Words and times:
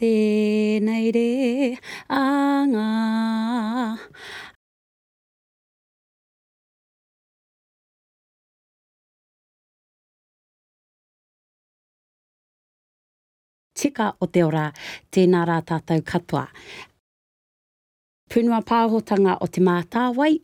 tēnei 0.00 1.10
re 1.12 1.76
anga. 2.08 2.88
Tika 13.80 14.12
o 14.20 14.28
te 14.28 14.44
ora, 14.44 14.68
tēnā 15.12 15.44
rā 15.48 15.60
tātou 15.64 16.02
katoa. 16.04 16.46
Punua 18.30 18.60
pāhotanga 18.62 19.32
o 19.42 19.46
Te 19.50 19.58
Mātāwai. 19.64 20.36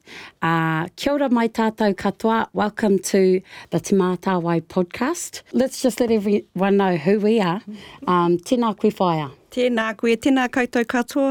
Uh, 0.42 0.88
kia 0.98 1.12
ora 1.12 1.28
mai 1.30 1.47
tātou 1.48 1.95
katoa. 1.95 2.48
Welcome 2.52 2.98
to 3.12 3.41
the 3.70 3.78
Te 3.78 3.95
Mātāwai 3.95 4.61
podcast. 4.62 5.42
Let's 5.52 5.83
just 5.83 6.00
let 6.00 6.11
everyone 6.11 6.78
know 6.78 6.97
who 6.97 7.20
we 7.20 7.38
are. 7.38 7.61
Um, 8.09 8.38
tēnā 8.38 8.75
koe 8.80 8.91
whaia. 8.91 9.30
Tēnā 9.56 9.95
koe, 9.96 10.12
tēnā 10.20 10.51
koutou 10.52 10.84
katoa. 10.84 11.30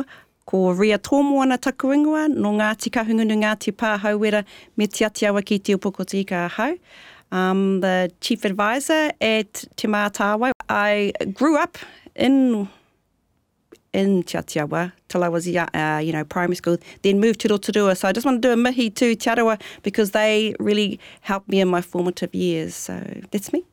Ko 0.50 0.72
Ria 0.74 0.98
Tomoana 0.98 1.60
taku 1.62 1.92
ingoa, 1.94 2.24
no 2.30 2.52
Ngāti 2.58 2.90
Kahungunu 2.94 3.36
Ngāti 3.38 3.72
Pāhauera 3.74 4.44
me 4.78 4.88
te 4.88 5.06
atiawa 5.06 5.44
ki 5.46 5.60
te 5.60 5.76
upoko 5.76 6.06
te 6.06 6.24
ika 6.24 6.48
ahau. 6.48 6.80
I'm 7.32 7.82
the 7.82 8.12
Chief 8.22 8.44
Advisor 8.46 9.12
at 9.22 9.66
Te 9.76 9.88
Mātāwai. 9.88 10.52
I 10.70 11.14
grew 11.34 11.56
up 11.58 11.78
in 12.16 12.68
in 13.94 14.24
Te 14.24 14.40
Atiawa 14.40 14.92
till 15.08 15.24
I 15.24 15.30
was 15.30 15.48
uh, 15.48 16.02
you 16.04 16.12
know 16.12 16.24
primary 16.24 16.56
school. 16.56 16.78
Then 17.04 17.20
moved 17.20 17.42
to 17.42 17.48
Rotorua. 17.48 17.96
So 17.96 18.08
I 18.08 18.12
just 18.12 18.26
want 18.26 18.42
to 18.42 18.48
do 18.48 18.54
a 18.54 18.58
mihi 18.58 18.90
to 18.90 19.16
Te 19.16 19.30
Arawa 19.30 19.62
because 19.84 20.12
they 20.12 20.56
really 20.60 21.00
helped 21.22 21.50
me 21.50 21.60
in 21.60 21.68
my 21.68 21.82
formative 21.82 22.34
years. 22.34 22.74
So 22.74 23.04
that's 23.30 23.54
me. 23.54 23.66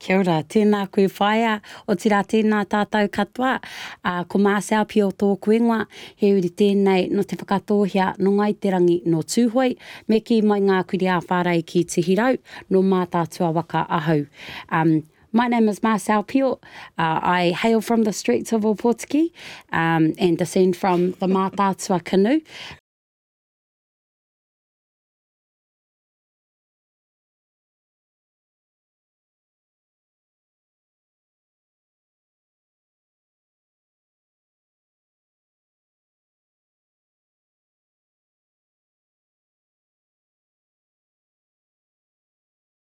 Kia 0.00 0.16
ora, 0.16 0.38
tēnā 0.48 0.86
koe 0.88 1.04
whaia, 1.12 1.58
o 1.84 1.92
tira 1.92 2.22
tēnā 2.24 2.62
tātou 2.72 3.10
katoa, 3.12 3.58
uh, 3.60 4.22
ko 4.24 4.40
māsau 4.40 4.86
pio 4.88 5.10
tō 5.12 5.34
ingoa, 5.58 5.84
he 6.16 6.32
uri 6.38 6.48
tēnei 6.48 7.10
no 7.12 7.22
te 7.22 7.36
whakatohia 7.36 8.14
no 8.18 8.32
ngai 8.38 8.54
te 8.56 8.72
rangi 8.72 9.02
no 9.04 9.20
tūhoi, 9.20 9.76
me 10.08 10.20
ki 10.24 10.40
mai 10.40 10.62
ngā 10.64 10.80
kuri 10.88 11.06
a 11.12 11.20
whārei 11.20 11.60
ki 11.66 11.84
te 11.84 12.00
hirau, 12.06 12.40
no 12.70 12.80
mātātua 12.80 13.52
waka 13.52 13.84
ahau. 13.88 14.24
Um, 14.70 15.02
My 15.32 15.46
name 15.46 15.68
is 15.68 15.80
Marcel 15.80 16.24
Pio. 16.24 16.54
Uh, 16.98 17.20
I 17.22 17.50
hail 17.50 17.80
from 17.80 18.02
the 18.02 18.12
streets 18.12 18.52
of 18.52 18.62
Opotiki 18.62 19.30
um, 19.70 20.12
and 20.18 20.36
descend 20.36 20.76
from 20.76 21.12
the 21.20 21.28
Mātātua 21.28 22.02
canoe. 22.02 22.40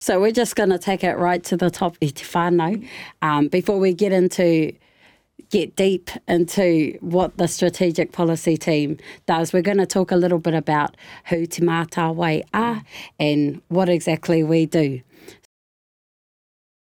So 0.07 0.21
we're 0.21 0.31
just 0.31 0.55
going 0.55 0.71
to 0.71 0.79
take 0.79 1.03
it 1.03 1.19
right 1.19 1.43
to 1.43 1.57
the 1.57 1.69
top 1.69 1.97
i 2.01 2.07
te 2.07 2.89
um, 3.23 3.49
before 3.49 3.81
we 3.81 3.93
get 3.93 4.13
into 4.13 4.73
get 5.51 5.75
deep 5.75 6.11
into 6.29 6.97
what 7.01 7.37
the 7.39 7.49
strategic 7.49 8.13
policy 8.13 8.57
team 8.57 8.99
does. 9.27 9.53
We're 9.53 9.63
going 9.63 9.79
to 9.79 9.87
talk 9.87 10.13
a 10.13 10.17
little 10.17 10.39
bit 10.39 10.55
about 10.55 10.97
who 11.25 11.45
Te 11.45 11.61
Mātāwai 11.61 12.45
are 12.55 12.85
and 13.19 13.61
what 13.67 13.89
exactly 13.89 14.45
we 14.45 14.65
do. 14.67 15.01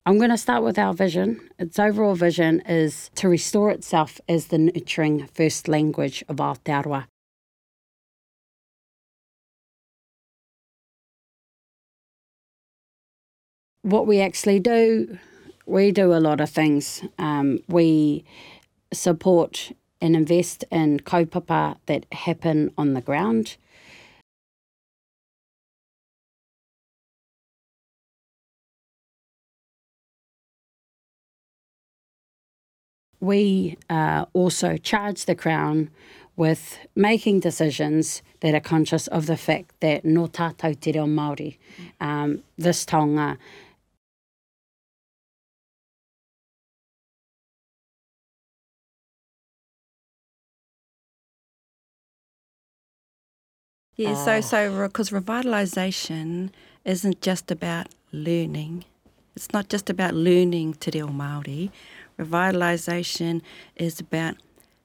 I'm 0.06 0.18
going 0.18 0.30
to 0.30 0.38
start 0.38 0.62
with 0.62 0.78
our 0.78 0.94
vision. 0.94 1.40
Its 1.58 1.80
overall 1.80 2.14
vision 2.14 2.60
is 2.60 3.10
to 3.16 3.28
restore 3.28 3.72
itself 3.72 4.20
as 4.28 4.46
the 4.46 4.58
nurturing 4.58 5.26
first 5.34 5.66
language 5.66 6.22
of 6.28 6.36
Aotearoa. 6.36 7.06
What 13.86 14.04
we 14.04 14.20
actually 14.20 14.58
do, 14.58 15.16
we 15.64 15.92
do 15.92 16.12
a 16.12 16.18
lot 16.18 16.40
of 16.40 16.50
things. 16.50 17.04
Um, 17.18 17.60
we 17.68 18.24
support 18.92 19.70
and 20.00 20.16
invest 20.16 20.64
in 20.72 20.98
kaupapa 21.00 21.76
that 21.86 22.04
happen 22.12 22.72
on 22.76 22.94
the 22.94 23.00
ground. 23.00 23.56
We 33.20 33.78
uh, 33.88 34.26
also 34.32 34.76
charge 34.76 35.24
the 35.24 35.34
Crown 35.34 35.90
with 36.36 36.78
making 36.94 37.40
decisions 37.40 38.22
that 38.40 38.54
are 38.54 38.60
conscious 38.60 39.06
of 39.06 39.26
the 39.26 39.36
fact 39.36 39.74
that 39.80 40.04
no 40.04 40.26
tātou 40.26 40.78
te 40.78 40.92
reo 40.92 41.06
Māori, 41.06 41.56
um, 42.00 42.42
this 42.58 42.84
taonga 42.84 43.38
Yeah, 53.96 54.10
oh. 54.10 54.24
so 54.24 54.40
so 54.40 54.86
because 54.86 55.10
revitalisation 55.10 56.50
isn't 56.84 57.22
just 57.22 57.50
about 57.50 57.88
learning. 58.12 58.84
It's 59.34 59.52
not 59.52 59.68
just 59.68 59.90
about 59.90 60.14
learning 60.14 60.74
te 60.74 60.90
reo 60.94 61.08
Māori. 61.08 61.70
Revitalisation 62.18 63.42
is 63.76 64.00
about 64.00 64.36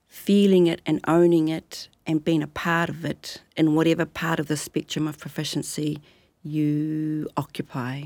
feeling 0.07 0.67
it 0.67 0.81
and 0.85 0.99
owning 1.07 1.47
it 1.47 1.87
and 2.05 2.23
being 2.23 2.43
a 2.43 2.47
part 2.47 2.89
of 2.89 3.05
it 3.05 3.41
in 3.55 3.75
whatever 3.75 4.05
part 4.05 4.39
of 4.39 4.47
the 4.47 4.57
spectrum 4.57 5.07
of 5.07 5.17
proficiency 5.17 5.99
you 6.43 7.27
occupy. 7.37 8.03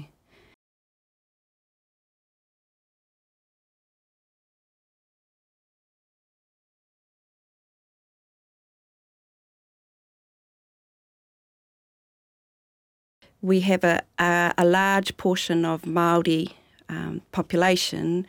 We 13.45 13.59
have 13.59 13.83
a, 13.83 14.01
a, 14.17 14.53
a 14.57 14.65
large 14.65 15.15
portion 15.17 15.65
of 15.65 15.83
Māori 15.83 16.53
um, 16.89 17.21
population 17.31 18.25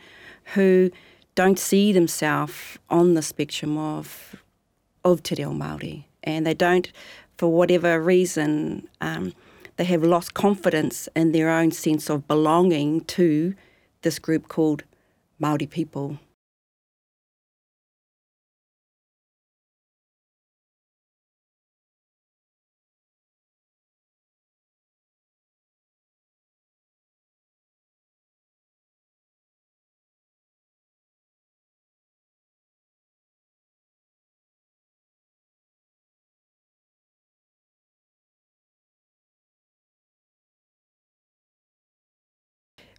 who 0.53 0.91
don't 1.33 1.57
see 1.57 1.91
themselves 1.91 2.77
on 2.89 3.15
the 3.15 3.21
spectrum 3.21 3.77
of 3.77 4.35
of 5.03 5.23
te 5.23 5.35
reo 5.35 5.51
Māori, 5.51 6.03
and 6.23 6.45
they 6.45 6.53
don't, 6.53 6.91
for 7.37 7.49
whatever 7.51 8.01
reason, 8.01 8.87
um, 8.99 9.33
they 9.77 9.85
have 9.85 10.03
lost 10.03 10.33
confidence 10.33 11.07
in 11.15 11.31
their 11.31 11.49
own 11.49 11.71
sense 11.71 12.09
of 12.09 12.27
belonging 12.27 13.01
to 13.05 13.53
this 14.01 14.19
group 14.19 14.47
called 14.49 14.83
Māori 15.41 15.69
people. 15.69 16.19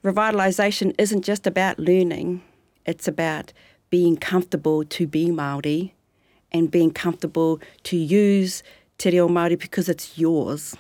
Revitalisation 0.03 0.95
isn't 0.99 1.25
just 1.25 1.47
about 1.47 1.79
learning, 1.79 2.43
it's 2.87 3.09
about 3.09 3.53
being 3.91 4.17
comfortable 4.17 4.85
to 4.85 5.07
be 5.07 5.29
Māori 5.29 5.93
and 6.53 6.71
being 6.71 6.91
comfortable 6.91 7.61
to 7.85 7.97
use 7.97 8.63
te 8.99 9.11
reo 9.11 9.29
Māori 9.29 9.59
because 9.59 9.89
it's 9.89 10.19
yours. 10.19 10.77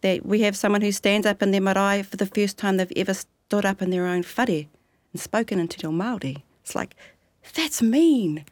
That 0.00 0.24
we 0.24 0.42
have 0.42 0.56
someone 0.56 0.80
who 0.80 0.92
stands 0.92 1.26
up 1.26 1.42
in 1.42 1.50
their 1.50 1.60
marae 1.60 2.02
for 2.02 2.16
the 2.16 2.26
first 2.26 2.56
time 2.56 2.76
they've 2.76 2.92
ever 2.96 3.14
stood 3.14 3.64
up 3.64 3.82
in 3.82 3.90
their 3.90 4.06
own 4.06 4.24
whare 4.36 4.66
and 5.12 5.20
spoken 5.20 5.58
into 5.58 5.78
Te 5.78 5.86
Māori. 5.86 6.42
It's 6.62 6.74
like, 6.74 6.94
that's 7.54 7.82
mean. 7.82 8.44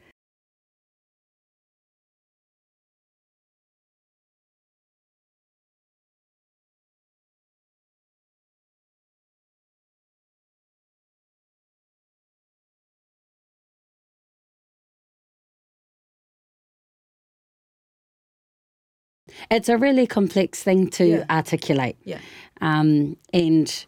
It's 19.51 19.69
a 19.69 19.77
really 19.77 20.07
complex 20.07 20.63
thing 20.63 20.89
to 20.91 21.05
Yeah. 21.07 21.25
articulate. 21.31 21.97
Yeah. 22.05 22.19
Um, 22.61 23.17
and 23.33 23.87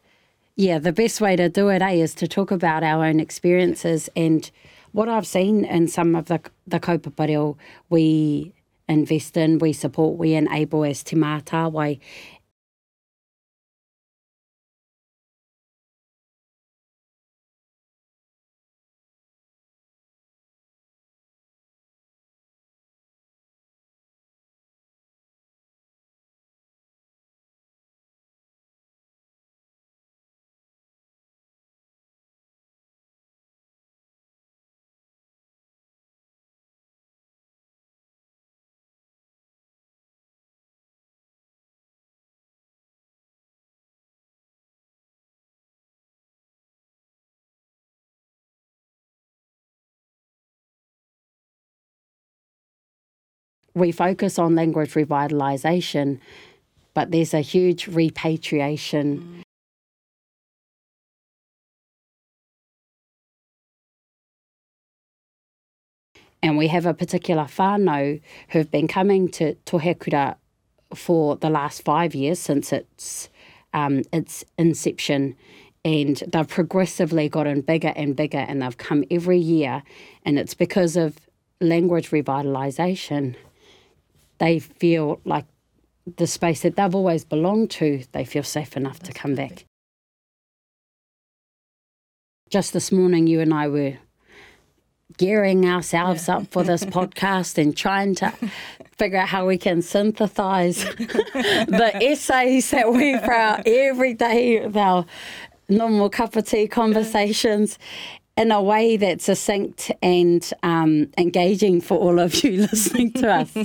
yeah, 0.57 0.79
the 0.79 0.93
best 0.93 1.21
way 1.21 1.37
to 1.37 1.49
do 1.49 1.69
it, 1.69 1.83
eh, 1.83 1.93
is 1.93 2.15
to 2.17 2.29
talk 2.29 2.51
about 2.51 2.83
our 2.83 3.05
own 3.05 3.21
experiences. 3.21 4.09
And 4.17 4.51
what 4.93 5.09
I've 5.09 5.27
seen 5.27 5.65
in 5.65 5.89
some 5.89 6.15
of 6.15 6.27
the, 6.27 6.41
the 6.67 6.81
kaupapa 6.81 7.57
we 7.89 8.53
invest 8.89 9.37
in, 9.37 9.59
we 9.59 9.73
support, 9.73 10.19
we 10.19 10.35
enable 10.35 10.85
as 10.85 11.03
Te 11.03 11.17
Mātāwai. 11.17 11.99
We 53.75 53.93
focus 53.93 54.39
on 54.39 54.55
language 54.55 54.93
revitalisation, 54.95 56.21
but 56.95 57.11
there's 57.11 57.35
a 57.35 57.41
huge 57.41 57.87
repatriation. 57.87 59.43
And 66.43 66.57
we 66.57 66.69
have 66.69 66.87
a 66.87 66.95
particular 66.95 67.45
whānau 67.45 68.21
who've 68.51 68.71
been 68.71 68.89
coming 68.89 69.29
to 69.33 69.55
Tohekura 69.67 70.37
for 70.95 71.37
the 71.37 71.51
last 71.51 71.83
five 71.83 72.15
years 72.15 72.39
since 72.39 72.73
its 72.73 73.29
um, 73.75 74.03
its 74.13 74.45
inception, 74.57 75.37
and 75.85 76.23
they've 76.33 76.49
progressively 76.49 77.29
gotten 77.29 77.61
bigger 77.61 77.93
and 77.95 78.17
bigger, 78.17 78.39
and 78.39 78.63
they've 78.63 78.79
come 78.79 79.05
every 79.11 79.39
year, 79.39 79.83
and 80.25 80.39
it's 80.39 80.55
because 80.55 80.97
of 80.97 81.19
language 81.61 82.11
revitalisation 82.11 83.37
they 84.39 84.59
feel 84.59 85.21
like 85.25 85.45
the 86.17 86.27
space 86.27 86.63
that 86.63 86.77
they've 86.77 86.95
always 86.95 87.25
belonged 87.25 87.71
to, 87.73 88.03
they 88.13 88.25
feel 88.25 88.43
safe 88.43 88.77
enough 88.77 89.01
to 89.01 89.13
come 89.13 89.35
back. 89.35 89.65
Just 92.51 92.73
this 92.73 92.91
morning, 92.91 93.27
you 93.27 93.41
and 93.41 93.53
I 93.53 93.69
were 93.69 93.99
gearing 95.19 95.67
ourselves 95.67 96.29
up 96.29 96.47
for 96.49 96.63
this 96.63 96.85
podcast 96.97 97.59
and 97.59 97.77
trying 97.77 98.15
to 98.17 98.33
figure 98.97 99.19
out 99.19 99.29
how 99.29 99.47
we 99.47 99.59
can 99.59 99.83
synthesize 99.83 100.85
the 100.85 101.93
essays 102.03 102.71
that 102.71 102.93
we 102.93 103.19
for 103.19 103.35
our 103.35 103.61
everyday, 103.67 104.65
our 104.65 105.05
normal 105.69 106.09
cup 106.09 106.37
of 106.37 106.47
tea 106.47 106.67
conversations 106.67 107.79
in 108.37 108.53
a 108.53 108.63
way 108.63 108.97
that's 108.97 109.25
succinct 109.25 109.91
and 110.01 110.53
um, 110.63 111.11
engaging 111.19 111.81
for 111.81 111.99
all 111.99 112.19
of 112.19 112.43
you 112.43 112.63
listening 112.73 113.13
to 113.13 113.31
us. 113.31 113.57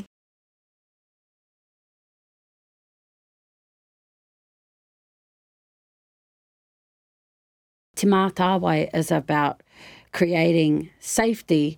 Te 8.03 8.89
is 8.93 9.11
about 9.11 9.63
creating 10.11 10.89
safety. 10.99 11.77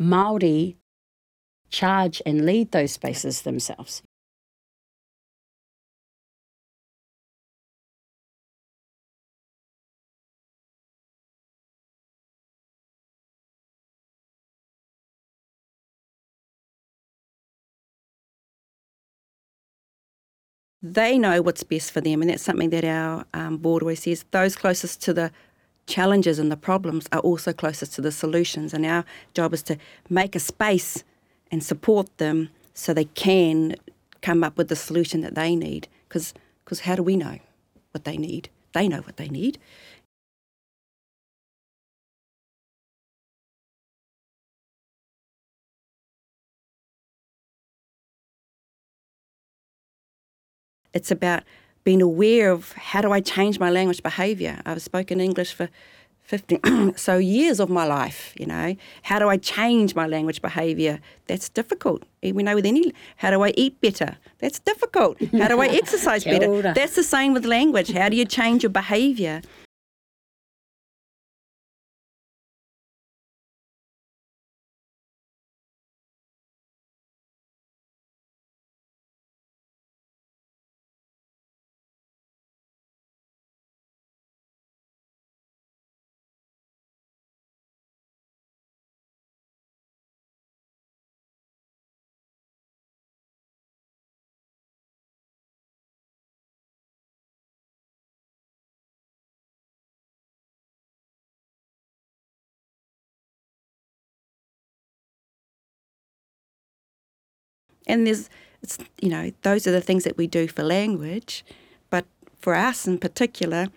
Māori 0.00 0.76
charge 1.70 2.22
and 2.24 2.46
lead 2.46 2.70
those 2.72 2.92
spaces 2.92 3.42
themselves. 3.42 4.02
They 20.82 21.18
know 21.18 21.42
what's 21.42 21.62
best 21.62 21.90
for 21.90 22.00
them, 22.00 22.20
and 22.20 22.30
that's 22.30 22.42
something 22.42 22.70
that 22.70 22.84
our 22.84 23.24
um, 23.34 23.56
board 23.56 23.82
always 23.82 24.02
says. 24.02 24.24
Those 24.30 24.56
closest 24.56 25.02
to 25.02 25.12
the 25.12 25.30
challenges 25.86 26.38
and 26.38 26.50
the 26.50 26.56
problems 26.56 27.06
are 27.12 27.20
also 27.20 27.52
closest 27.52 27.94
to 27.94 28.00
the 28.00 28.12
solutions, 28.12 28.74
and 28.74 28.84
our 28.84 29.04
job 29.34 29.54
is 29.54 29.62
to 29.64 29.78
make 30.08 30.36
a 30.36 30.40
space 30.40 31.04
and 31.50 31.62
support 31.62 32.16
them 32.18 32.50
so 32.74 32.92
they 32.92 33.04
can 33.04 33.76
come 34.20 34.44
up 34.44 34.56
with 34.58 34.68
the 34.68 34.76
solution 34.76 35.20
that 35.22 35.34
they 35.34 35.56
need. 35.56 35.88
Because 36.08 36.34
how 36.82 36.96
do 36.96 37.02
we 37.02 37.16
know 37.16 37.38
what 37.92 38.04
they 38.04 38.16
need? 38.16 38.50
They 38.72 38.88
know 38.88 39.00
what 39.00 39.16
they 39.16 39.28
need. 39.28 39.58
It's 50.96 51.10
about 51.10 51.42
being 51.84 52.00
aware 52.00 52.50
of 52.50 52.72
how 52.72 53.02
do 53.02 53.12
I 53.12 53.20
change 53.20 53.60
my 53.60 53.70
language 53.70 54.02
behaviour. 54.02 54.60
I've 54.64 54.80
spoken 54.80 55.20
English 55.20 55.52
for 55.52 55.68
50 56.22 56.58
so 56.96 57.18
years 57.18 57.60
of 57.60 57.68
my 57.68 57.84
life, 57.84 58.34
you 58.40 58.46
know. 58.46 58.74
How 59.02 59.18
do 59.18 59.28
I 59.28 59.36
change 59.36 59.94
my 59.94 60.06
language 60.06 60.40
behaviour? 60.40 60.98
That's 61.26 61.50
difficult. 61.50 62.04
Eh, 62.22 62.32
we 62.32 62.42
know 62.42 62.54
with 62.54 62.64
any, 62.64 62.94
how 63.16 63.30
do 63.30 63.42
I 63.42 63.52
eat 63.58 63.78
better? 63.82 64.16
That's 64.38 64.58
difficult. 64.58 65.20
How 65.32 65.48
do 65.48 65.60
I 65.60 65.66
exercise 65.82 66.24
better? 66.24 66.62
That's 66.62 66.96
the 66.96 67.04
same 67.04 67.34
with 67.34 67.44
language. 67.44 67.92
How 67.92 68.08
do 68.08 68.16
you 68.16 68.24
change 68.24 68.62
your 68.62 68.70
behaviour? 68.70 69.42
And 107.86 108.06
there's, 108.06 108.28
it's, 108.62 108.78
you 109.00 109.08
know, 109.08 109.32
those 109.42 109.66
are 109.66 109.72
the 109.72 109.80
things 109.80 110.04
that 110.04 110.16
we 110.16 110.26
do 110.26 110.48
for 110.48 110.62
language. 110.62 111.44
But 111.90 112.04
for 112.40 112.54
us 112.54 112.86
in 112.86 112.98
particular, 112.98 113.68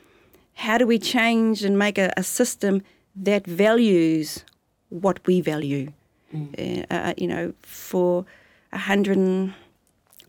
how 0.55 0.77
do 0.77 0.85
we 0.87 0.99
change 0.99 1.63
and 1.63 1.77
make 1.77 1.97
a, 1.97 2.11
a 2.17 2.23
system 2.23 2.81
that 3.15 3.45
values 3.45 4.43
what 4.89 5.25
we 5.25 5.41
value? 5.41 5.93
Uh, 6.33 6.83
uh, 6.91 7.13
you 7.17 7.27
know, 7.27 7.53
for 7.63 8.25
a 8.71 8.77
hundred 8.77 9.17
and, 9.17 9.53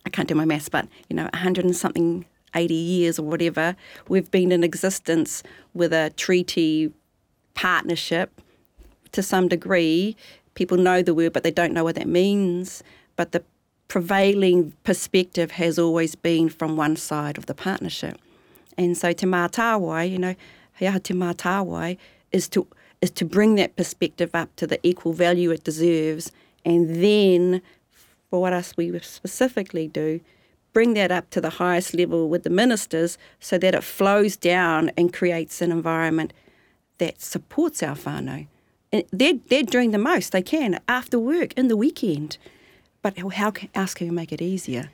I 0.06 0.10
can't 0.10 0.28
do 0.28 0.34
my 0.34 0.46
maths, 0.46 0.68
but, 0.68 0.88
you 1.08 1.16
know, 1.16 1.28
a 1.32 1.36
hundred 1.36 1.64
and 1.66 1.76
something, 1.76 2.24
80 2.54 2.74
years 2.74 3.18
or 3.18 3.22
whatever, 3.22 3.76
we've 4.08 4.30
been 4.30 4.50
in 4.50 4.64
existence 4.64 5.42
with 5.74 5.92
a 5.92 6.10
treaty 6.16 6.92
partnership 7.54 8.40
to 9.12 9.22
some 9.22 9.46
degree. 9.46 10.16
People 10.54 10.76
know 10.76 11.02
the 11.02 11.14
word, 11.14 11.32
but 11.32 11.42
they 11.42 11.50
don't 11.50 11.72
know 11.72 11.84
what 11.84 11.94
that 11.96 12.08
means. 12.08 12.82
but 13.16 13.32
the 13.32 13.44
prevailing 13.90 14.72
perspective 14.84 15.50
has 15.50 15.76
always 15.76 16.14
been 16.14 16.48
from 16.48 16.76
one 16.76 16.94
side 16.94 17.36
of 17.36 17.46
the 17.46 17.54
partnership. 17.54 18.16
And 18.78 18.96
so 18.96 19.12
te 19.12 19.26
mātāwai, 19.26 20.08
you 20.08 20.18
know, 20.18 20.36
he 20.78 20.86
aha 20.86 20.98
te 20.98 21.12
mātāwai 21.12 21.98
is 22.30 22.48
to 22.50 22.66
is 23.02 23.10
to 23.10 23.24
bring 23.24 23.56
that 23.56 23.74
perspective 23.76 24.30
up 24.32 24.54
to 24.56 24.66
the 24.66 24.78
equal 24.82 25.12
value 25.12 25.50
it 25.50 25.64
deserves 25.64 26.30
and 26.64 27.02
then 27.02 27.62
for 28.28 28.40
what 28.40 28.52
us 28.52 28.76
we 28.76 28.96
specifically 29.00 29.88
do, 29.88 30.20
bring 30.72 30.94
that 30.94 31.10
up 31.10 31.28
to 31.30 31.40
the 31.40 31.50
highest 31.50 31.92
level 31.94 32.28
with 32.28 32.44
the 32.44 32.50
ministers 32.50 33.18
so 33.40 33.58
that 33.58 33.74
it 33.74 33.82
flows 33.82 34.36
down 34.36 34.90
and 34.96 35.12
creates 35.12 35.60
an 35.60 35.72
environment 35.72 36.32
that 36.98 37.20
supports 37.20 37.82
our 37.82 37.96
whānau. 37.96 38.46
And 38.92 39.02
they're, 39.10 39.40
they're 39.48 39.62
doing 39.64 39.90
the 39.90 39.98
most 39.98 40.30
they 40.30 40.42
can 40.42 40.78
after 40.86 41.18
work, 41.18 41.52
in 41.54 41.66
the 41.68 41.76
weekend. 41.76 42.38
But 43.02 43.18
how 43.18 43.52
else 43.74 43.94
can 43.94 44.08
we 44.08 44.14
make 44.14 44.32
it 44.32 44.42
easier? 44.42 44.90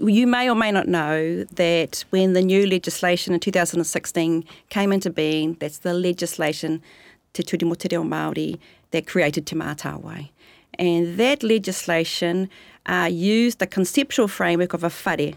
You 0.00 0.26
may 0.26 0.48
or 0.48 0.54
may 0.54 0.72
not 0.72 0.88
know 0.88 1.44
that 1.44 2.04
when 2.08 2.32
the 2.32 2.40
new 2.40 2.66
legislation 2.66 3.34
in 3.34 3.40
2016 3.40 4.42
came 4.70 4.90
into 4.90 5.10
being, 5.10 5.54
that's 5.60 5.78
the 5.78 5.92
legislation 5.92 6.82
Te 7.34 7.42
Ture 7.42 7.68
Mo 7.68 7.74
Te 7.74 7.88
Reo 7.90 8.02
Māori 8.02 8.58
that 8.92 9.06
created 9.06 9.46
Te 9.46 9.54
Mātāwai. 9.54 10.30
And 10.78 11.18
that 11.18 11.42
legislation 11.42 12.48
uh, 12.86 13.10
used 13.12 13.58
the 13.58 13.66
conceptual 13.66 14.28
framework 14.28 14.72
of 14.72 14.82
a 14.82 14.90
whare, 15.04 15.34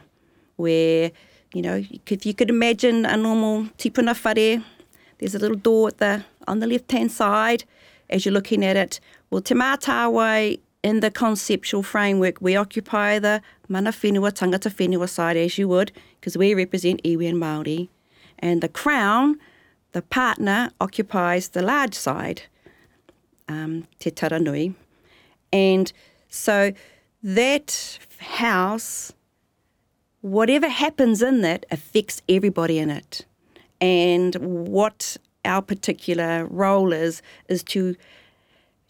where, 0.56 1.12
you 1.54 1.62
know, 1.62 1.84
if 2.08 2.26
you 2.26 2.34
could 2.34 2.50
imagine 2.50 3.06
a 3.06 3.18
normal 3.18 3.66
tipuna 3.78 4.16
whare, 4.16 4.64
there's 5.18 5.36
a 5.36 5.40
little 5.40 5.58
door 5.58 5.90
at 5.90 5.98
the, 5.98 6.24
on 6.48 6.60
the 6.60 6.68
left-hand 6.68 7.12
side 7.12 7.66
as 8.10 8.26
you're 8.26 8.34
looking 8.34 8.64
at 8.64 8.78
it. 8.78 9.02
Well, 9.30 9.42
Te 9.42 9.54
Mātāwai 9.54 10.60
in 10.86 11.00
the 11.00 11.10
conceptual 11.10 11.82
framework, 11.82 12.40
we 12.40 12.56
occupy 12.56 13.18
the 13.18 13.42
mana 13.68 13.92
whenua, 13.92 14.32
tangata 14.32 14.70
whenua 14.70 15.10
side 15.10 15.38
as 15.38 15.58
you 15.58 15.68
would, 15.68 15.92
because 16.20 16.38
we 16.38 16.54
represent 16.54 17.02
iwi 17.04 17.30
and 17.30 17.42
Māori. 17.42 17.90
And 18.40 18.62
the 18.62 18.70
Crown, 18.70 19.40
the 19.94 20.02
partner, 20.02 20.72
occupies 20.82 21.50
the 21.50 21.62
large 21.62 21.94
side, 21.94 22.44
um, 23.48 23.88
Te 24.00 24.12
Taranui. 24.12 24.76
And 25.54 25.92
so 26.30 26.74
that 27.24 28.00
house, 28.20 29.14
whatever 30.22 30.68
happens 30.68 31.22
in 31.22 31.42
that 31.42 31.66
affects 31.72 32.22
everybody 32.28 32.78
in 32.78 32.90
it. 32.90 33.26
And 33.80 34.36
what 34.36 35.18
our 35.44 35.62
particular 35.62 36.46
role 36.46 36.92
is, 36.92 37.22
is 37.48 37.64
to 37.64 37.96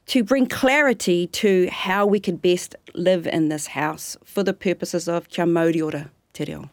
to 0.08 0.24
bring 0.24 0.48
clarity 0.48 1.28
to 1.28 1.68
how 1.72 2.06
we 2.06 2.20
could 2.20 2.42
best 2.42 2.76
live 2.94 3.26
in 3.28 3.50
this 3.50 3.68
house 3.68 4.18
for 4.24 4.44
the 4.44 4.54
purposes 4.54 5.08
of 5.08 5.30
kia 5.30 5.46
mauriora 5.46 6.10
te 6.34 6.46
reo. 6.46 6.70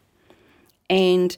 And 0.90 1.36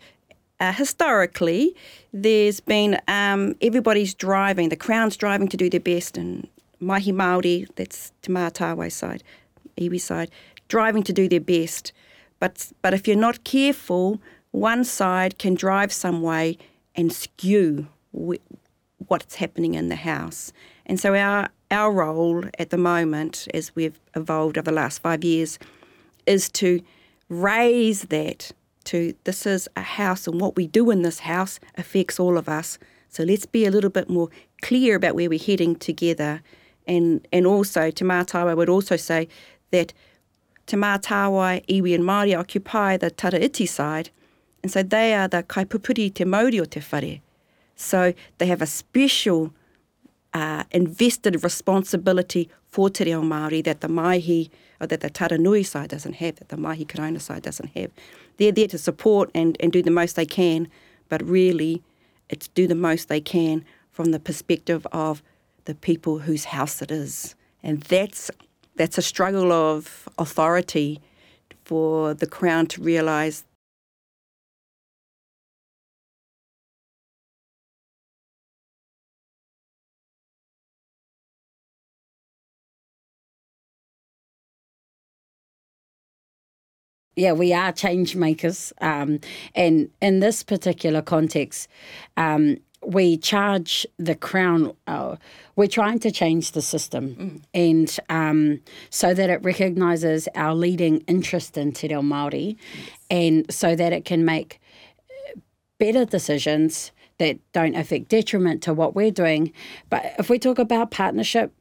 uh, 0.60 0.72
historically, 0.72 1.74
there's 2.12 2.60
been 2.60 2.98
um, 3.08 3.54
everybody's 3.60 4.14
driving, 4.14 4.68
the 4.68 4.76
Crown's 4.76 5.16
driving 5.16 5.48
to 5.48 5.56
do 5.56 5.68
their 5.68 5.80
best, 5.80 6.16
and 6.16 6.48
Maihi 6.80 7.12
Māori, 7.12 7.68
that's 7.76 8.12
Te 8.22 8.32
Mātāwai 8.32 8.90
side, 8.90 9.22
iwi 9.76 10.00
side, 10.00 10.30
driving 10.68 11.02
to 11.04 11.12
do 11.12 11.28
their 11.28 11.40
best. 11.40 11.92
But, 12.40 12.72
but 12.82 12.94
if 12.94 13.06
you're 13.06 13.16
not 13.16 13.44
careful, 13.44 14.20
one 14.50 14.84
side 14.84 15.38
can 15.38 15.54
drive 15.54 15.92
some 15.92 16.22
way 16.22 16.58
and 16.94 17.12
skew 17.12 17.88
what's 19.08 19.36
happening 19.36 19.74
in 19.74 19.88
the 19.88 19.96
house. 19.96 20.52
And 20.86 21.00
so 21.00 21.14
our 21.14 21.48
our 21.70 21.90
role 21.90 22.44
at 22.58 22.70
the 22.70 22.76
moment, 22.76 23.48
as 23.52 23.74
we've 23.74 23.98
evolved 24.14 24.58
over 24.58 24.70
the 24.70 24.72
last 24.72 25.00
five 25.00 25.24
years, 25.24 25.58
is 26.26 26.48
to 26.50 26.80
raise 27.28 28.02
that 28.02 28.52
to 28.84 29.14
this 29.24 29.46
is 29.46 29.68
a 29.76 29.82
house 29.82 30.26
and 30.26 30.40
what 30.40 30.56
we 30.56 30.66
do 30.66 30.90
in 30.90 31.02
this 31.02 31.20
house 31.20 31.58
affects 31.76 32.20
all 32.20 32.36
of 32.36 32.48
us. 32.48 32.78
So 33.08 33.24
let's 33.24 33.46
be 33.46 33.64
a 33.64 33.70
little 33.70 33.90
bit 33.90 34.10
more 34.10 34.28
clear 34.62 34.96
about 34.96 35.14
where 35.14 35.28
we're 35.28 35.38
heading 35.38 35.76
together. 35.76 36.42
And 36.86 37.26
and 37.32 37.46
also 37.46 37.90
Te 37.90 38.04
Mātāwai 38.04 38.56
would 38.56 38.68
also 38.68 38.96
say 38.96 39.28
that 39.70 39.92
Te 40.66 40.76
Mātāwai, 40.76 41.64
Iwi 41.66 41.94
and 41.94 42.04
Māori 42.04 42.38
occupy 42.38 42.96
the 42.96 43.10
Taraiti 43.10 43.68
side. 43.68 44.10
And 44.62 44.70
so 44.70 44.82
they 44.82 45.14
are 45.14 45.28
the 45.28 45.42
kaipupuri 45.42 46.12
te 46.12 46.24
mauri 46.24 46.58
o 46.58 46.64
te 46.64 46.80
whare. 46.80 47.20
So 47.76 48.14
they 48.38 48.46
have 48.46 48.62
a 48.62 48.66
special 48.66 49.52
uh, 50.34 50.64
invested 50.72 51.42
responsibility 51.44 52.50
for 52.68 52.90
te 52.90 53.04
reo 53.04 53.22
Māori 53.22 53.62
that 53.64 53.80
the 53.80 53.88
Maihi, 53.88 54.50
or 54.80 54.86
that 54.88 55.00
the 55.00 55.08
Taranui 55.08 55.64
side 55.64 55.90
doesn't 55.90 56.14
have, 56.14 56.36
that 56.36 56.48
the 56.48 56.56
Maihi 56.56 56.86
Karauna 56.86 57.20
side 57.20 57.42
doesn't 57.42 57.70
have. 57.76 57.90
They're 58.36 58.52
there 58.52 58.68
to 58.68 58.78
support 58.78 59.30
and, 59.34 59.56
and 59.60 59.72
do 59.72 59.80
the 59.80 59.92
most 59.92 60.16
they 60.16 60.26
can, 60.26 60.68
but 61.08 61.22
really 61.22 61.82
it's 62.28 62.48
do 62.48 62.66
the 62.66 62.74
most 62.74 63.08
they 63.08 63.20
can 63.20 63.64
from 63.92 64.10
the 64.10 64.18
perspective 64.18 64.86
of 64.90 65.22
the 65.66 65.74
people 65.74 66.18
whose 66.18 66.46
house 66.46 66.82
it 66.82 66.90
is. 66.90 67.36
And 67.62 67.80
that's, 67.82 68.30
that's 68.74 68.98
a 68.98 69.02
struggle 69.02 69.52
of 69.52 70.08
authority 70.18 71.00
for 71.64 72.12
the 72.12 72.26
Crown 72.26 72.66
to 72.66 72.82
realise 72.82 73.44
yeah, 87.16 87.32
we 87.32 87.52
are 87.52 87.72
change 87.72 88.16
makers. 88.16 88.72
Um, 88.80 89.20
and 89.54 89.90
in 90.00 90.20
this 90.20 90.42
particular 90.42 91.02
context, 91.02 91.68
um, 92.16 92.58
we 92.86 93.16
charge 93.16 93.86
the 93.98 94.14
Crown, 94.14 94.74
uh, 94.86 95.16
we're 95.56 95.68
trying 95.68 95.98
to 96.00 96.10
change 96.10 96.52
the 96.52 96.62
system 96.62 97.14
mm. 97.14 97.42
and 97.54 97.98
um, 98.08 98.60
so 98.90 99.14
that 99.14 99.30
it 99.30 99.42
recognises 99.42 100.28
our 100.34 100.54
leading 100.54 100.98
interest 101.06 101.56
in 101.56 101.72
Te 101.72 101.88
Reo 101.88 102.02
Māori 102.02 102.56
yes. 102.74 102.98
and 103.10 103.52
so 103.52 103.74
that 103.74 103.92
it 103.92 104.04
can 104.04 104.24
make 104.24 104.60
better 105.78 106.04
decisions 106.04 106.92
that 107.18 107.38
don't 107.52 107.74
affect 107.74 108.08
detriment 108.08 108.62
to 108.62 108.74
what 108.74 108.94
we're 108.94 109.10
doing. 109.10 109.52
But 109.88 110.14
if 110.18 110.28
we 110.28 110.38
talk 110.38 110.58
about 110.58 110.90
partnership, 110.90 111.52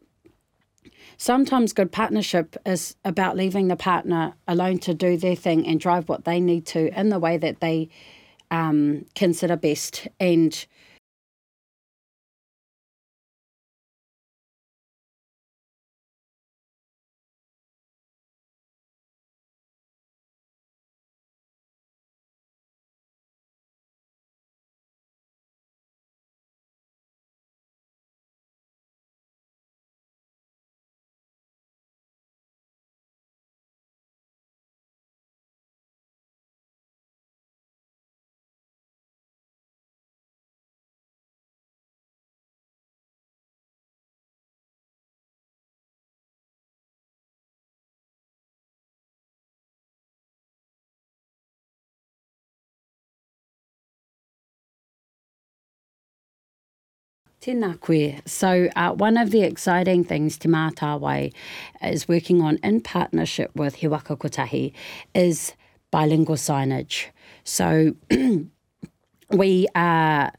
sometimes 1.17 1.73
good 1.73 1.91
partnership 1.91 2.55
is 2.65 2.95
about 3.05 3.35
leaving 3.35 3.67
the 3.67 3.75
partner 3.75 4.33
alone 4.47 4.79
to 4.79 4.93
do 4.93 5.17
their 5.17 5.35
thing 5.35 5.65
and 5.67 5.79
drive 5.79 6.09
what 6.09 6.25
they 6.25 6.39
need 6.39 6.65
to 6.67 6.97
in 6.99 7.09
the 7.09 7.19
way 7.19 7.37
that 7.37 7.59
they 7.59 7.89
um, 8.51 9.05
consider 9.15 9.55
best. 9.55 10.07
And 10.19 10.65
Tēnā 57.43 57.77
koe. 57.81 58.21
So, 58.25 58.69
uh, 58.77 58.93
one 58.93 59.17
of 59.17 59.31
the 59.31 59.41
exciting 59.41 60.05
things 60.05 60.37
Te 60.37 60.47
Mātāwai 60.47 61.33
is 61.81 62.07
working 62.07 62.41
on 62.41 62.57
in 62.63 62.79
partnership 62.79 63.51
with 63.53 63.75
He 63.75 63.87
Waka 63.87 64.15
Kotahi 64.15 64.71
is 65.13 65.53
bilingual 65.91 66.37
signage. 66.37 67.07
So, 67.43 67.95
we 69.29 69.67
are. 69.75 70.31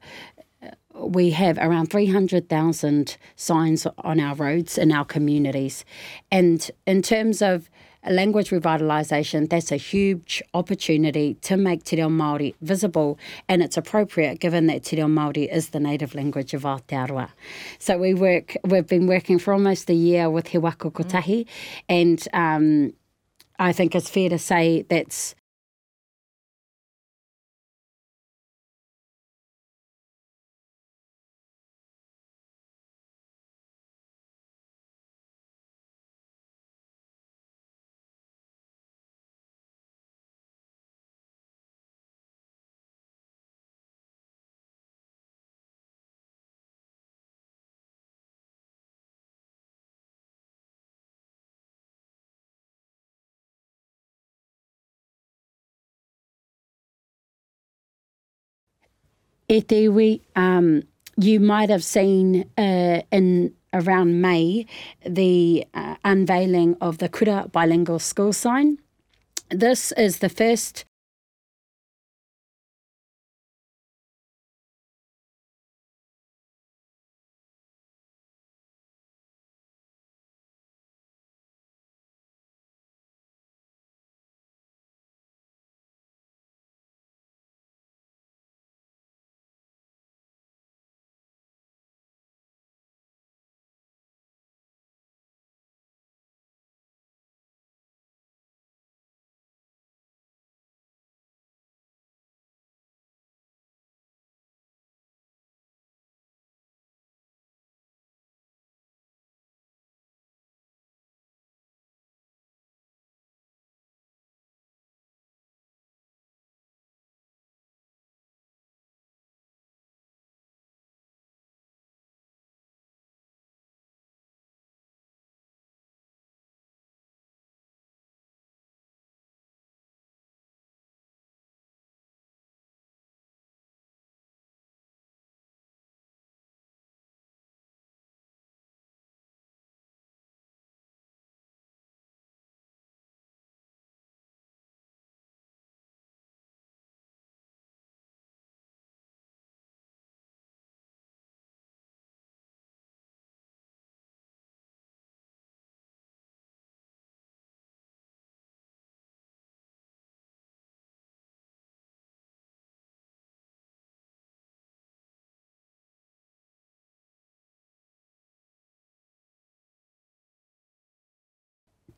We 0.94 1.30
have 1.30 1.58
around 1.58 1.90
300,000 1.90 3.16
signs 3.34 3.86
on 3.98 4.20
our 4.20 4.36
roads 4.36 4.78
in 4.78 4.92
our 4.92 5.04
communities. 5.04 5.84
And 6.30 6.70
in 6.86 7.02
terms 7.02 7.42
of 7.42 7.68
language 8.08 8.50
revitalisation, 8.50 9.48
that's 9.48 9.72
a 9.72 9.76
huge 9.76 10.42
opportunity 10.52 11.34
to 11.42 11.56
make 11.56 11.84
Te 11.84 11.96
Reo 11.96 12.08
Māori 12.08 12.54
visible, 12.60 13.18
and 13.48 13.62
it's 13.62 13.76
appropriate 13.76 14.40
given 14.40 14.66
that 14.66 14.84
Te 14.84 14.96
Reo 14.96 15.06
Māori 15.06 15.52
is 15.52 15.70
the 15.70 15.80
native 15.80 16.14
language 16.14 16.54
of 16.54 16.62
Aotearoa. 16.62 17.28
So 17.78 17.98
we 17.98 18.14
work, 18.14 18.56
we've 18.64 18.86
been 18.86 19.06
working 19.06 19.38
for 19.38 19.52
almost 19.52 19.88
a 19.90 19.94
year 19.94 20.30
with 20.30 20.48
He 20.48 20.58
Waka 20.58 20.90
Kotahi, 20.90 21.44
mm. 21.44 21.48
and 21.88 22.28
um, 22.32 22.92
I 23.58 23.72
think 23.72 23.94
it's 23.94 24.10
fair 24.10 24.28
to 24.28 24.38
say 24.38 24.82
that's 24.88 25.34
e 59.48 60.20
um, 60.36 60.82
you 61.16 61.40
might 61.40 61.70
have 61.70 61.84
seen 61.84 62.50
uh, 62.56 63.02
in 63.10 63.54
around 63.72 64.20
May 64.20 64.66
the 65.04 65.66
uh, 65.74 65.96
unveiling 66.04 66.76
of 66.80 66.98
the 66.98 67.08
Kura 67.08 67.48
bilingual 67.50 67.98
school 67.98 68.32
sign. 68.32 68.78
This 69.50 69.92
is 69.92 70.18
the 70.18 70.28
first 70.28 70.84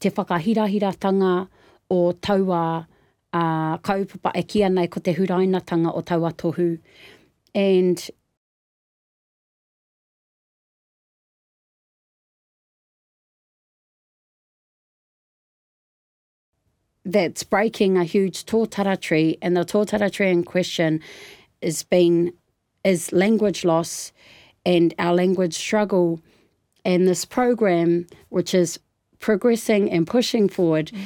te 0.07 0.15
whakahirahiratanga 0.15 1.49
o 1.91 2.13
taua 2.13 2.87
uh, 3.33 3.79
kaupapa 3.79 4.33
e 4.35 4.43
kia 4.43 4.69
nei 4.69 4.87
ko 4.87 5.01
te 5.01 5.15
hurainatanga 5.15 5.95
o 5.95 6.03
taua 6.03 6.33
tohu. 6.33 6.79
And 7.55 8.11
that's 17.05 17.45
breaking 17.45 17.97
a 17.97 18.05
huge 18.05 18.45
tōtara 18.47 19.01
tree 19.01 19.39
and 19.41 19.57
the 19.57 19.65
tōtara 19.65 20.11
tree 20.11 20.31
in 20.31 20.45
question 20.45 21.01
is 21.61 21.83
being 21.85 22.33
is 22.85 23.13
language 23.13 23.65
loss 23.65 24.13
and 24.65 24.93
our 24.99 25.15
language 25.15 25.55
struggle 25.55 26.21
and 26.85 27.07
this 27.07 27.25
program 27.25 28.07
which 28.29 28.55
is 28.55 28.79
progressing 29.19 29.91
and 29.91 30.07
pushing 30.07 30.49
forward 30.49 30.87
mm. 30.95 31.01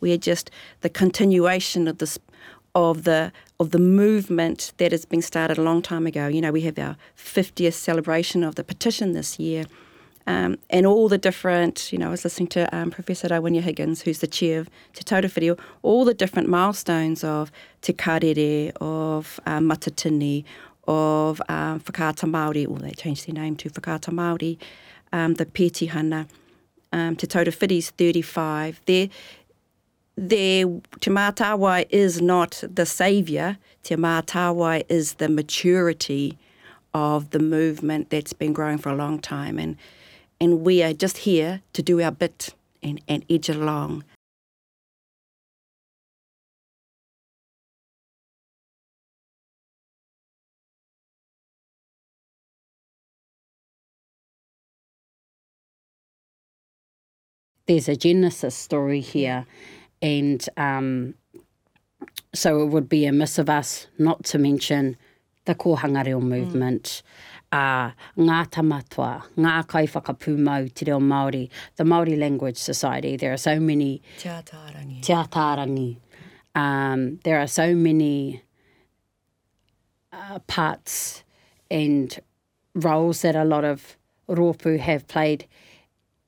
We're 0.00 0.18
just 0.18 0.50
the 0.80 0.88
continuation 0.88 1.88
of 1.88 1.98
this 1.98 2.18
of 2.74 3.04
the 3.04 3.32
of 3.58 3.70
the 3.70 3.78
movement 3.78 4.72
that 4.76 4.92
has 4.92 5.04
been 5.04 5.22
started 5.22 5.58
a 5.58 5.62
long 5.62 5.82
time 5.82 6.06
ago. 6.06 6.28
You 6.28 6.40
know, 6.40 6.52
we 6.52 6.60
have 6.62 6.78
our 6.78 6.96
50th 7.16 7.72
celebration 7.72 8.44
of 8.44 8.54
the 8.54 8.64
petition 8.64 9.12
this 9.12 9.38
year. 9.38 9.66
um, 10.28 10.58
and 10.68 10.86
all 10.86 11.08
the 11.08 11.16
different, 11.16 11.90
you 11.90 11.98
know, 11.98 12.08
I 12.08 12.10
was 12.10 12.22
listening 12.22 12.48
to 12.48 12.76
um, 12.76 12.90
Professor 12.90 13.28
Rawinia 13.28 13.62
Higgins, 13.62 14.02
who's 14.02 14.18
the 14.18 14.26
chair 14.26 14.60
of 14.60 14.68
Te 14.92 15.02
Taura 15.02 15.22
Whireo, 15.22 15.58
all 15.80 16.04
the 16.04 16.12
different 16.12 16.50
milestones 16.50 17.24
of 17.24 17.50
Te 17.80 17.94
Karere, 17.94 18.70
of 18.78 19.40
um, 19.46 19.70
Matatini, 19.70 20.44
of 20.86 21.40
um, 21.48 21.80
Whakaata 21.80 22.28
Māori, 22.30 22.68
or 22.68 22.78
they 22.78 22.90
changed 22.90 23.26
their 23.26 23.42
name 23.42 23.56
to 23.56 23.70
Whakaata 23.70 24.12
Māori, 24.12 24.58
um, 25.14 25.32
the 25.34 25.46
Pētihana, 25.46 26.28
um, 26.92 27.16
Te 27.16 27.26
Taura 27.26 27.50
Whiri's 27.50 27.88
35. 27.88 28.82
They're, 28.84 29.08
there, 30.18 30.64
Te 31.00 31.10
Mātāwai 31.10 31.86
is 31.90 32.20
not 32.20 32.62
the 32.68 32.84
saviour. 32.84 33.56
Te 33.82 33.94
Mātāwai 33.94 34.84
is 34.88 35.14
the 35.14 35.28
maturity 35.28 36.36
of 36.92 37.30
the 37.30 37.38
movement 37.38 38.10
that's 38.10 38.32
been 38.32 38.52
growing 38.52 38.78
for 38.78 38.88
a 38.88 38.96
long 38.96 39.20
time. 39.20 39.58
And, 39.58 39.76
and 40.40 40.62
we 40.62 40.82
are 40.82 40.92
just 40.92 41.18
here 41.18 41.62
to 41.72 41.82
do 41.82 42.02
our 42.02 42.10
bit 42.10 42.54
and, 42.82 43.00
and 43.06 43.24
edge 43.30 43.48
along. 43.48 44.04
There's 57.66 57.86
a 57.86 57.96
genesis 57.96 58.54
story 58.54 59.00
here, 59.00 59.44
and 60.02 60.48
um, 60.56 61.14
so 62.34 62.62
it 62.62 62.66
would 62.66 62.88
be 62.88 63.06
amiss 63.06 63.38
of 63.38 63.48
us 63.50 63.86
not 63.98 64.24
to 64.24 64.38
mention 64.38 64.96
the 65.44 65.54
kohanga 65.54 66.04
reo 66.04 66.20
movement, 66.20 67.02
mm. 67.52 67.88
uh, 67.88 67.92
ngā 68.18 68.40
tamatua, 68.50 69.22
ngā 69.36 69.54
kaiwhakapū 69.66 70.36
mau 70.38 70.66
te 70.68 70.84
reo 70.84 70.98
Māori, 71.00 71.48
the 71.76 71.84
Māori 71.84 72.18
Language 72.18 72.58
Society. 72.58 73.16
There 73.16 73.32
are 73.32 73.38
so 73.38 73.58
many... 73.58 74.02
Te 74.18 74.28
Atarangi. 74.28 75.02
Te. 75.02 75.98
Um, 76.54 77.18
there 77.24 77.40
are 77.40 77.46
so 77.46 77.74
many 77.74 78.42
uh, 80.12 80.38
parts 80.40 81.24
and 81.70 82.18
roles 82.74 83.22
that 83.22 83.36
a 83.36 83.44
lot 83.44 83.64
of 83.64 83.96
rōpū 84.28 84.78
have 84.78 85.08
played 85.08 85.46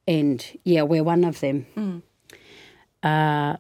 and 0.07 0.45
yeah, 0.65 0.83
we're 0.83 1.05
one 1.05 1.25
of 1.25 1.41
them. 1.41 1.67
Mm. 1.77 2.03
Uh, 3.03 3.57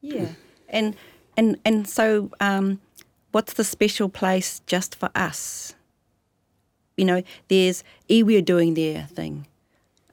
yeah, 0.00 0.28
and 0.68 0.96
and 1.36 1.58
and 1.64 1.88
so 1.88 2.30
um, 2.40 2.80
what's 3.32 3.54
the 3.54 3.64
special 3.64 4.08
place 4.08 4.60
just 4.66 4.94
for 4.94 5.10
us? 5.14 5.74
You 6.96 7.04
know, 7.04 7.22
there's 7.48 7.82
iwi 8.08 8.44
doing 8.44 8.74
their 8.74 9.04
thing, 9.04 9.46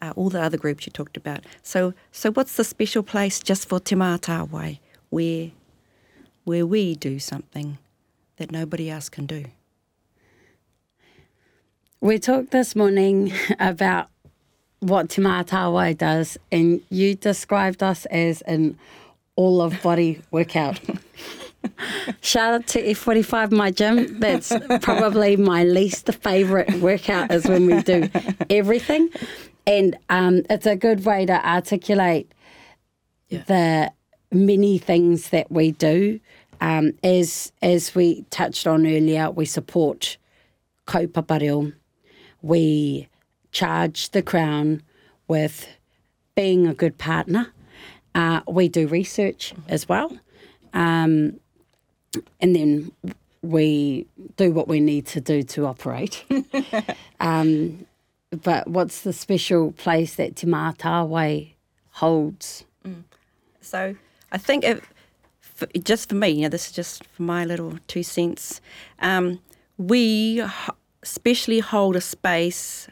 uh, 0.02 0.14
all 0.16 0.30
the 0.30 0.42
other 0.42 0.58
groups 0.58 0.86
you 0.86 0.92
talked 0.92 1.18
about. 1.18 1.42
So 1.64 1.94
so 2.12 2.32
what's 2.32 2.56
the 2.56 2.64
special 2.64 3.04
place 3.04 3.40
just 3.40 3.68
for 3.68 3.80
Te 3.80 3.96
Mātāwai, 3.96 4.80
where 5.10 5.52
where 6.46 6.66
we 6.66 6.96
do 6.96 7.20
something 7.20 7.78
that 8.38 8.52
nobody 8.52 8.90
else 8.90 9.10
can 9.10 9.26
do? 9.26 9.46
We 12.00 12.20
talked 12.20 12.52
this 12.52 12.76
morning 12.76 13.34
about 13.60 14.10
what 14.80 15.08
Mātāwai 15.10 15.98
does, 15.98 16.38
and 16.52 16.82
you 16.90 17.16
described 17.16 17.82
us 17.82 18.06
as 18.08 18.42
an 18.42 18.78
all 19.36 19.62
of 19.62 19.82
body 19.82 20.22
workout. 20.32 20.80
Shout 22.22 22.54
out 22.54 22.68
to 22.68 22.84
F45, 22.84 23.52
my 23.52 23.72
gym. 23.72 24.20
That's 24.20 24.54
probably 24.82 25.36
my 25.36 25.64
least 25.64 26.14
favourite 26.14 26.74
workout 26.80 27.32
is 27.32 27.46
when 27.46 27.66
we 27.66 27.82
do 27.82 28.10
everything. 28.50 29.10
And 29.66 29.98
um, 30.10 30.44
it's 30.50 30.66
a 30.66 30.76
good 30.76 31.06
way 31.06 31.26
to 31.26 31.48
articulate 31.48 32.32
yeah. 33.30 33.44
the 33.48 33.92
many 34.32 34.78
things 34.78 35.30
that 35.30 35.52
we 35.52 35.72
do. 35.72 36.20
Um, 36.60 36.94
as 37.04 37.52
as 37.62 37.94
we 37.94 38.24
touched 38.32 38.66
on 38.66 38.88
earlier, 38.88 39.30
we 39.30 39.46
support 39.46 40.18
kaupapa 40.88 41.40
reo. 41.42 41.72
We 42.42 43.10
charge 43.58 44.12
the 44.12 44.22
Crown 44.22 44.84
with 45.28 45.68
being 46.36 46.68
a 46.68 46.76
good 46.76 46.96
partner. 47.00 47.52
Uh, 48.14 48.42
we 48.48 48.70
do 48.70 48.88
research 48.88 49.52
as 49.68 49.90
well. 49.90 50.16
Um, 50.74 51.40
and 52.40 52.56
then 52.56 52.92
we 53.42 54.06
do 54.36 54.52
what 54.52 54.68
we 54.68 54.80
need 54.80 55.08
to 55.08 55.22
do 55.22 55.42
to 55.42 55.66
operate. 55.66 56.24
um, 57.20 57.88
but 58.30 58.68
what's 58.68 59.02
the 59.02 59.14
special 59.14 59.72
place 59.72 60.14
that 60.16 60.36
Te 60.36 60.46
Mātāwai 60.46 61.54
holds? 61.94 62.64
Mm. 62.86 63.06
So 63.62 63.96
I 64.32 64.38
think 64.38 64.66
if, 64.66 64.94
for, 65.40 65.66
just 65.84 66.10
for 66.10 66.16
me, 66.16 66.30
you 66.30 66.42
know, 66.44 66.50
this 66.50 66.68
is 66.68 66.74
just 66.74 67.04
for 67.06 67.24
my 67.24 67.44
little 67.44 67.80
two 67.88 68.04
cents, 68.04 68.62
um, 69.00 69.40
we 69.80 70.44
especially 71.02 71.60
hold 71.60 71.96
a 71.96 72.02
space 72.02 72.88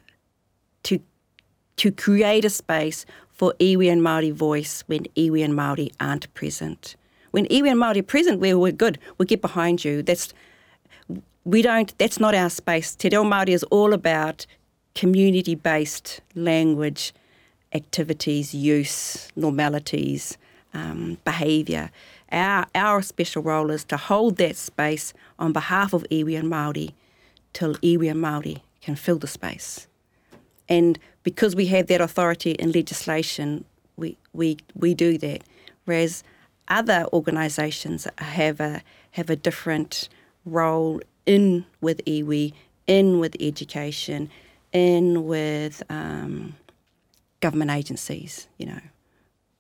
to 1.78 1.92
create 1.92 2.46
a 2.46 2.50
space 2.50 3.06
for 3.32 3.54
iwi 3.60 3.92
and 3.92 4.02
Māori 4.02 4.32
voice 4.32 4.84
when 4.88 5.04
iwi 5.16 5.44
and 5.44 5.54
Māori 5.54 5.92
aren't 6.00 6.34
present. 6.34 6.96
When 7.32 7.46
iwi 7.48 7.72
and 7.72 7.82
Māori 7.82 8.00
are 8.00 8.04
present, 8.04 8.40
we're, 8.40 8.58
we're 8.58 8.72
good. 8.72 8.98
We 9.18 9.26
get 9.26 9.42
behind 9.42 9.84
you. 9.84 10.02
That's 10.02 10.34
we 11.44 11.62
don't. 11.62 11.96
That's 12.00 12.20
not 12.20 12.34
our 12.34 12.50
space. 12.50 12.96
Te 12.96 13.10
Reo 13.10 13.24
Māori 13.24 13.50
is 13.50 13.64
all 13.66 13.94
about 13.94 14.48
community-based 14.96 16.22
language, 16.34 17.14
activities, 17.74 18.56
use, 18.56 19.30
normalities, 19.36 20.38
um, 20.74 21.18
behaviour. 21.24 21.92
Our 22.32 22.66
our 22.74 23.02
special 23.02 23.44
role 23.44 23.70
is 23.70 23.84
to 23.86 23.98
hold 23.98 24.38
that 24.38 24.56
space 24.56 25.14
on 25.38 25.52
behalf 25.52 25.94
of 25.94 26.06
iwi 26.10 26.40
and 26.40 26.52
Māori 26.52 26.94
till 27.54 27.76
iwi 27.76 28.10
and 28.12 28.22
Māori 28.24 28.62
can 28.82 28.96
fill 28.96 29.18
the 29.18 29.28
space. 29.28 29.88
And 30.68 30.98
because 31.26 31.56
we 31.56 31.66
have 31.66 31.88
that 31.88 32.00
authority 32.00 32.52
in 32.52 32.72
legislation, 32.72 33.66
we, 33.98 34.16
we, 34.32 34.58
we 34.76 34.94
do 34.94 35.18
that. 35.18 35.42
Whereas 35.86 36.24
other 36.68 37.08
organisations 37.12 38.08
have 38.20 38.60
a, 38.60 38.84
have 39.12 39.32
a 39.32 39.36
different 39.36 40.08
role 40.46 41.02
in 41.26 41.66
with 41.82 42.06
iwi, 42.06 42.54
in 42.86 43.20
with 43.20 43.36
education, 43.40 44.30
in 44.72 45.26
with 45.26 45.82
um, 45.90 46.56
government 47.40 47.72
agencies, 47.72 48.48
you 48.60 48.68
know. 48.68 48.82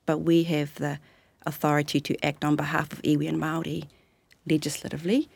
But 0.05 0.19
we 0.19 0.43
have 0.43 0.75
the 0.75 0.99
authority 1.47 1.99
to 1.99 2.25
act 2.25 2.45
on 2.45 2.55
behalf 2.55 2.93
of 2.93 3.01
iwi 3.01 3.27
and 3.27 3.41
Māori 3.41 3.85
legislatively, 4.47 5.29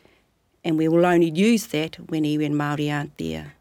and 0.62 0.78
we 0.78 0.86
will 0.86 1.04
only 1.04 1.30
use 1.30 1.66
that 1.68 1.96
when 2.08 2.22
iwi 2.22 2.46
and 2.46 2.54
Māori 2.54 2.92
aren't 2.92 3.18
there 3.18 3.54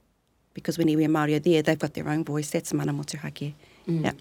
because 0.60 0.78
when 0.78 0.88
iwi 0.88 1.06
and 1.06 1.16
Māori 1.16 1.36
are 1.36 1.40
there, 1.40 1.62
they've 1.62 1.80
got 1.80 1.94
their 1.94 2.10
own 2.10 2.24
voice. 2.24 2.50
That's 2.52 2.74
mana 2.74 2.94
motuhake. 2.94 3.54
Mm. 3.88 4.04
Yeah. 4.06 4.12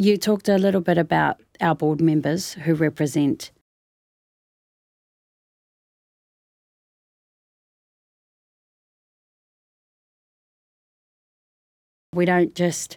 You 0.00 0.16
talked 0.16 0.48
a 0.48 0.56
little 0.56 0.80
bit 0.80 0.96
about 0.96 1.42
our 1.60 1.74
board 1.74 2.00
members 2.00 2.54
who 2.54 2.72
represent 2.72 3.50
We 12.14 12.24
don't 12.24 12.54
just 12.54 12.96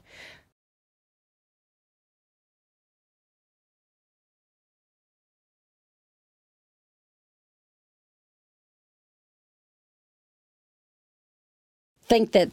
think 12.07 12.31
that 12.31 12.49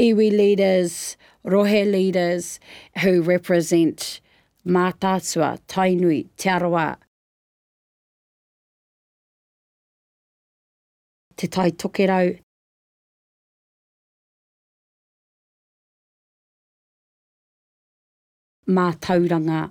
iwi 0.00 0.30
leaders, 0.30 1.16
rohe 1.46 1.90
leaders 1.90 2.58
who 3.02 3.22
represent 3.22 4.20
Mātātua, 4.66 5.58
Tainui, 5.68 6.28
Te 6.36 6.48
Arawa, 6.48 6.96
Te 11.36 11.46
Tai 11.48 11.70
Tokerau, 11.70 12.38
mā 18.68 18.92
tauranga. 19.00 19.70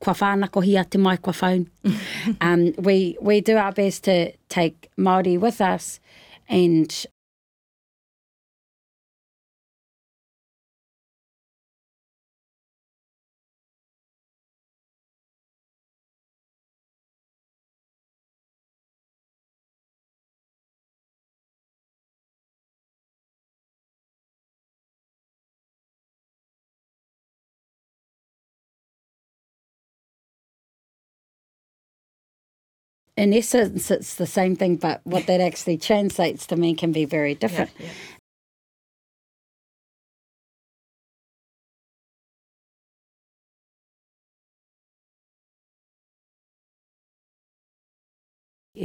Kua 0.00 0.14
whānako 0.14 0.62
te 0.90 0.98
mai 0.98 1.16
kua 1.18 1.32
phone. 1.32 1.70
um, 2.40 2.72
we, 2.78 3.16
we 3.20 3.40
do 3.42 3.56
our 3.56 3.72
best 3.72 4.04
to 4.04 4.32
take 4.48 4.88
Māori 4.98 5.38
with 5.38 5.60
us 5.60 6.00
and 6.48 7.06
in 33.20 33.34
essence, 33.34 33.90
it's 33.90 34.14
the 34.14 34.26
same 34.26 34.56
thing, 34.56 34.76
but 34.76 35.02
what 35.04 35.26
that 35.26 35.40
actually 35.40 35.76
translates 35.76 36.46
to 36.46 36.56
mean 36.56 36.74
can 36.74 36.90
be 36.90 37.04
very 37.04 37.34
different. 37.34 37.70
Yeah, 37.78 37.86
yeah. 37.86 37.92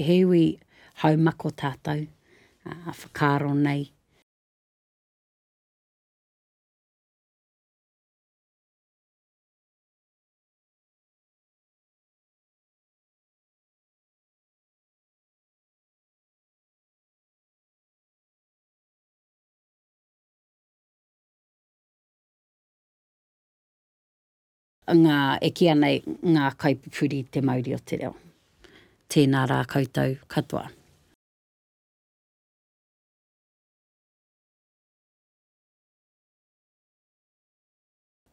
Hewi 0.05 0.59
haumako 1.01 1.51
tātou, 1.53 2.07
uh, 2.65 2.91
whakaro 2.91 3.53
nei. 3.53 3.94
Ngā 24.87 25.19
e 25.41 25.51
kia 25.51 25.73
nei 25.75 26.01
ngā 26.05 26.53
kaipupuri 26.61 27.25
te 27.31 27.41
mauri 27.41 27.73
o 27.73 27.79
te 27.79 27.97
reo. 28.01 28.15
Tēnā 29.09 29.45
rā 29.49 29.61
koutou 29.69 30.17
katoa. 30.27 30.69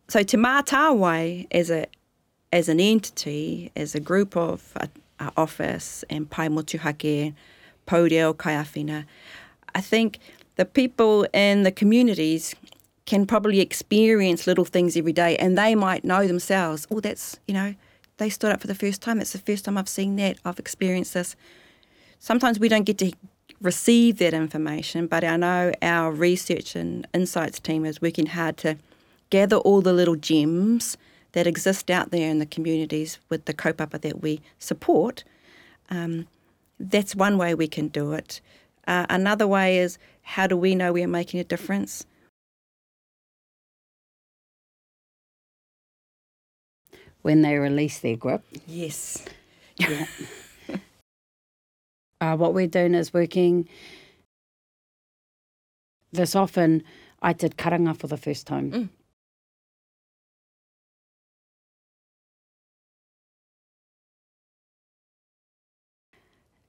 So 0.09 0.23
Te 0.23 0.37
Mātāwai 0.37 1.47
as 1.51 1.71
a 1.71 1.87
as 2.53 2.69
an 2.69 2.81
entity, 2.81 3.73
as 3.75 3.95
a 3.95 4.01
group 4.01 4.37
of 4.37 4.73
a, 4.77 4.89
a 5.19 5.33
office 5.39 6.05
and 6.11 6.29
Pai 6.29 6.49
Motuhake, 6.49 7.33
kai 7.87 8.09
Kaiawhina, 8.09 9.07
I 9.75 9.81
think 9.81 10.19
the 10.57 10.67
people 10.67 11.27
in 11.33 11.63
the 11.63 11.73
communities 11.73 12.55
can 13.13 13.27
probably 13.27 13.61
experience 13.61 14.47
little 14.47 14.65
things 14.65 14.97
every 14.97 15.13
day 15.13 15.37
and 15.37 15.59
they 15.59 15.75
might 15.75 16.03
know 16.03 16.27
themselves, 16.27 16.87
oh, 16.91 16.99
that's, 16.99 17.39
you 17.47 17.53
know, 17.53 17.75
they 18.17 18.31
stood 18.31 18.51
up 18.51 18.63
for 18.63 18.69
the 18.69 18.75
first 18.75 19.03
time. 19.03 19.21
It's 19.21 19.33
the 19.33 19.39
first 19.39 19.67
time 19.67 19.77
I've 19.77 19.87
seen 19.87 20.17
that. 20.17 20.39
I've 20.47 20.59
experienced 20.59 21.13
this. 21.13 21.37
Sometimes 22.19 22.59
we 22.59 22.71
don't 22.71 22.85
get 22.85 22.97
to 22.97 23.13
receive 23.61 24.17
that 24.17 24.33
information, 24.33 25.09
but 25.09 25.25
I 25.25 25.37
know 25.37 25.73
our 25.83 26.11
research 26.11 26.75
and 26.75 27.07
insights 27.13 27.61
team 27.61 27.85
is 27.85 28.01
working 28.01 28.25
hard 28.25 28.57
to 28.59 28.79
gather 29.29 29.57
all 29.57 29.83
the 29.83 29.93
little 29.93 30.17
gems 30.17 30.97
that 31.33 31.47
exist 31.47 31.91
out 31.91 32.13
there 32.13 32.31
in 32.31 32.39
the 32.39 32.47
communities 32.47 33.19
with 33.29 33.45
the 33.45 33.53
kaupapa 33.53 34.01
that 34.01 34.23
we 34.23 34.41
support. 34.59 35.23
Um, 35.91 36.29
that's 36.81 37.15
one 37.15 37.37
way 37.37 37.55
we 37.55 37.69
can 37.69 37.89
do 37.89 38.15
it. 38.15 38.41
Uh, 38.87 39.05
another 39.11 39.47
way 39.47 39.77
is 39.77 39.99
how 40.23 40.47
do 40.47 40.57
we 40.57 40.75
know 40.75 40.95
we 40.95 41.03
are 41.03 41.09
making 41.09 41.41
a 41.41 41.45
difference? 41.45 42.07
When 47.23 47.43
they 47.43 47.57
release 47.57 48.01
their 48.01 48.17
grip. 48.17 48.45
Yes. 48.67 49.25
Yeah. 49.77 50.07
uh, 52.21 52.37
what 52.37 52.55
we're 52.55 52.67
doing 52.67 52.95
is 52.95 53.13
working. 53.15 53.69
This 56.13 56.37
often, 56.37 56.83
I 57.23 57.33
did 57.33 57.57
karanga 57.57 57.97
for 57.97 58.07
the 58.07 58.17
first 58.19 58.47
time. 58.47 58.71
Mm. 58.71 58.89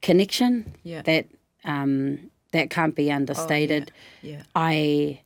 Connection 0.01 0.75
Yeah. 0.83 1.01
that 1.03 1.27
um, 1.63 2.29
that 2.51 2.69
can't 2.69 2.95
be 2.95 3.11
understated. 3.11 3.91
Yeah. 4.21 4.43
I 4.53 5.21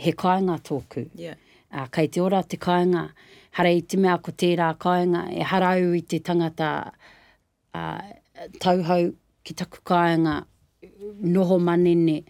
he 0.00 0.12
kāinga 0.12 0.58
tōku. 0.64 1.08
Yeah. 1.14 1.34
Uh, 1.70 1.86
kei 1.86 2.08
te 2.08 2.20
ora 2.20 2.42
te 2.42 2.56
kāinga, 2.56 3.10
hara 3.58 3.70
i 3.70 3.82
te 3.82 3.98
mea 4.00 4.16
ko 4.18 4.32
tērā 4.32 4.72
kāinga, 4.80 5.26
e 5.30 5.44
harau 5.46 5.92
i 5.94 6.00
te 6.02 6.18
tangata 6.26 6.70
uh, 7.74 8.00
tauhau 8.58 9.12
ki 9.44 9.54
taku 9.62 9.84
kāinga, 9.86 10.40
noho 11.22 11.60
manene. 11.62 12.24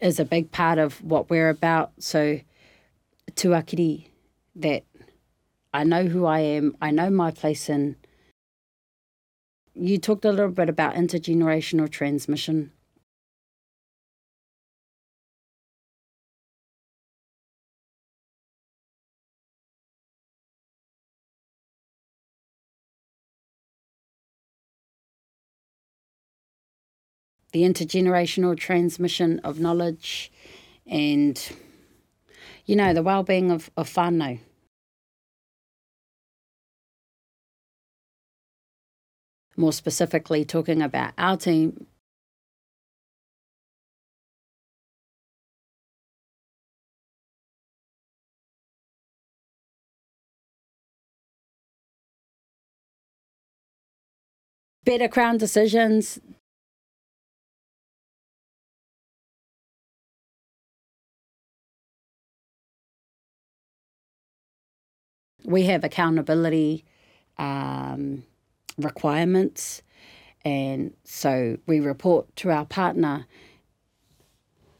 is 0.00 0.18
a 0.18 0.24
big 0.24 0.50
part 0.50 0.78
of 0.78 1.02
what 1.04 1.28
we're 1.28 1.50
about. 1.50 1.92
So, 1.98 2.40
tuakiri, 3.32 4.06
that 4.56 4.84
I 5.72 5.84
know 5.84 6.04
who 6.04 6.24
I 6.26 6.40
am, 6.40 6.76
I 6.80 6.90
know 6.90 7.10
my 7.10 7.30
place 7.30 7.68
in. 7.68 7.96
You 9.74 9.98
talked 9.98 10.24
a 10.24 10.30
little 10.32 10.50
bit 10.50 10.68
about 10.68 10.94
intergenerational 10.94 11.90
transmission. 11.90 12.72
the 27.52 27.62
intergenerational 27.62 28.56
transmission 28.56 29.40
of 29.40 29.58
knowledge 29.58 30.30
and, 30.86 31.52
you 32.64 32.76
know, 32.76 32.94
the 32.94 33.02
well-being 33.02 33.50
of, 33.50 33.70
of 33.76 33.88
whānau. 33.88 34.38
more 39.60 39.72
specifically 39.72 40.44
talking 40.44 40.82
about 40.82 41.12
our 41.18 41.36
team, 41.36 41.86
better 54.84 55.08
crown 55.08 55.38
decisions. 55.38 56.18
We 65.44 65.64
have 65.64 65.84
accountability 65.84 66.84
um, 67.38 68.24
requirements, 68.78 69.82
and 70.44 70.94
so 71.04 71.58
we 71.66 71.80
report 71.80 72.34
to 72.36 72.50
our 72.50 72.64
partner. 72.64 73.26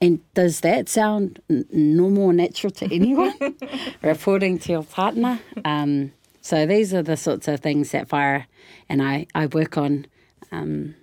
And 0.03 0.20
does 0.33 0.61
that 0.61 0.88
sound 0.88 1.40
n- 1.50 1.66
normal 1.70 2.24
or 2.24 2.33
natural 2.33 2.70
to 2.70 2.87
anyone? 2.87 3.35
Reporting 4.03 4.59
to 4.61 4.72
your 4.72 4.83
partner. 4.83 5.40
Um, 5.64 6.12
so 6.40 6.64
these 6.64 6.94
are 6.94 7.03
the 7.03 7.16
sorts 7.18 7.48
of 7.48 7.61
things 7.61 7.90
that 7.90 8.09
Fire 8.09 8.46
and 8.88 9.03
I, 9.03 9.26
I 9.35 9.46
work 9.46 9.76
on 9.76 10.07
um, 10.50 10.94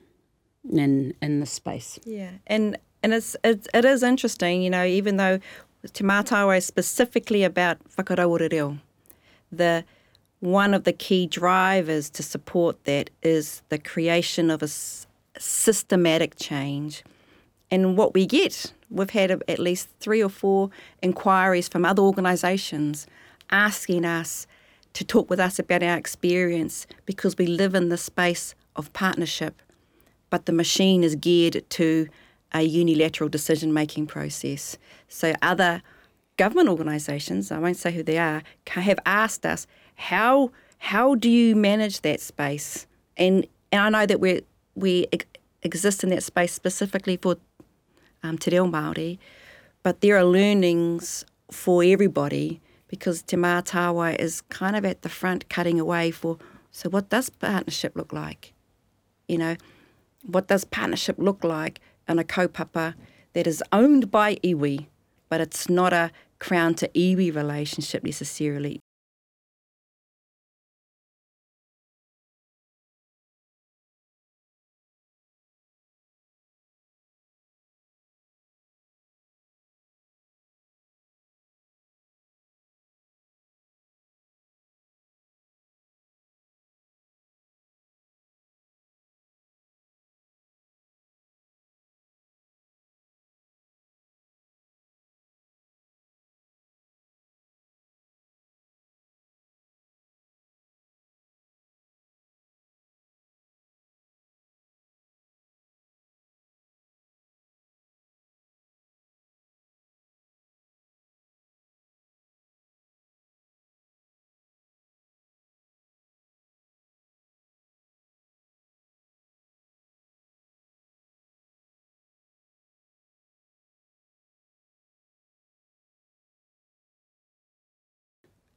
in 0.71 1.13
in 1.21 1.39
this 1.39 1.51
space. 1.51 1.99
Yeah, 2.05 2.31
and 2.47 2.77
and 3.03 3.13
it's 3.13 3.35
it, 3.43 3.67
it 3.73 3.85
is 3.85 4.03
interesting, 4.03 4.61
you 4.61 4.69
know, 4.69 4.83
even 4.83 5.17
though 5.17 5.39
Te 5.93 6.03
Mātāwai 6.03 6.57
is 6.57 6.65
specifically 6.65 7.43
about 7.43 7.77
whakarauora 7.97 8.51
reo, 8.51 8.77
the 9.51 9.85
one 10.39 10.73
of 10.73 10.83
the 10.83 10.93
key 10.93 11.25
drivers 11.27 12.09
to 12.11 12.23
support 12.23 12.83
that 12.85 13.09
is 13.23 13.61
the 13.69 13.77
creation 13.77 14.49
of 14.51 14.61
a 14.61 14.65
s- 14.65 15.07
systematic 15.37 16.35
change. 16.37 17.03
And 17.71 17.97
what 17.97 18.13
we 18.13 18.25
get, 18.25 18.71
we've 18.89 19.09
had 19.09 19.31
a- 19.31 19.51
at 19.51 19.59
least 19.59 19.89
three 19.99 20.21
or 20.21 20.29
four 20.29 20.69
inquiries 21.01 21.67
from 21.67 21.85
other 21.85 22.01
organisations 22.03 23.07
asking 23.49 24.05
us 24.05 24.45
to 24.93 25.03
talk 25.03 25.29
with 25.29 25.39
us 25.39 25.59
about 25.59 25.83
our 25.83 25.97
experience 25.97 26.87
because 27.05 27.37
we 27.37 27.47
live 27.47 27.75
in 27.75 27.89
the 27.89 27.97
space 27.97 28.55
of 28.75 28.91
partnership 28.93 29.61
but 30.29 30.45
the 30.45 30.51
machine 30.51 31.03
is 31.03 31.15
geared 31.15 31.63
to 31.69 32.07
a 32.53 32.61
unilateral 32.63 33.29
decision 33.29 33.73
making 33.73 34.07
process. 34.07 34.77
So 35.07 35.33
other 35.41 35.81
government 36.37 36.69
organisations, 36.69 37.51
I 37.51 37.59
won't 37.59 37.77
say 37.77 37.91
who 37.91 38.03
they 38.03 38.17
are, 38.17 38.43
have 38.67 38.99
asked 39.05 39.45
us 39.45 39.67
how 39.97 40.51
how 40.79 41.15
do 41.15 41.29
you 41.29 41.55
manage 41.55 42.01
that 42.01 42.21
space? 42.21 42.87
And, 43.17 43.45
and 43.71 43.81
I 43.81 43.89
know 43.89 44.05
that 44.05 44.19
we 44.19 44.41
we 44.75 45.07
exist 45.63 46.03
in 46.03 46.09
that 46.11 46.23
space 46.23 46.53
specifically 46.53 47.17
for 47.17 47.35
um, 48.23 48.37
Te 48.37 48.51
Reo 48.51 48.65
Māori, 48.65 49.17
but 49.83 50.01
there 50.01 50.15
are 50.17 50.23
learnings 50.23 51.25
for 51.51 51.83
everybody 51.83 52.61
because 52.87 53.21
Te 53.23 53.35
Mātāwai 53.35 54.15
is 54.17 54.41
kind 54.49 54.75
of 54.75 54.85
at 54.85 55.01
the 55.01 55.09
front 55.09 55.49
cutting 55.49 55.79
away 55.79 56.11
for, 56.11 56.37
so 56.71 56.89
what 56.89 57.09
does 57.09 57.29
partnership 57.29 57.95
look 57.95 58.13
like? 58.13 58.53
You 59.27 59.39
know, 59.39 59.55
what 60.23 60.47
does 60.47 60.63
partnership 60.63 61.15
look 61.17 61.43
like 61.43 61.81
in 62.07 62.19
a 62.19 62.23
kaupapa 62.23 62.93
that 63.33 63.47
is 63.47 63.63
owned 63.73 64.09
by 64.11 64.35
iwi, 64.35 64.87
but 65.27 65.41
it's 65.41 65.69
not 65.69 65.91
a 65.91 66.11
crown 66.39 66.75
to 66.75 66.87
iwi 66.89 67.35
relationship 67.35 68.03
necessarily. 68.03 68.79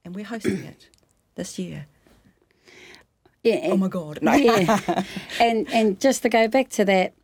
And 0.04 0.14
we're 0.14 0.24
hosting 0.24 0.64
it 0.64 0.88
this 1.34 1.58
year. 1.58 1.86
Yeah, 3.42 3.60
Oh 3.64 3.76
my 3.76 3.88
God. 3.88 4.18
No. 4.22 4.32
yeah. 4.34 5.02
and 5.40 5.68
and 5.72 6.00
just 6.00 6.22
to 6.22 6.28
go 6.28 6.48
back 6.48 6.68
to 6.70 6.84
that, 6.84 7.14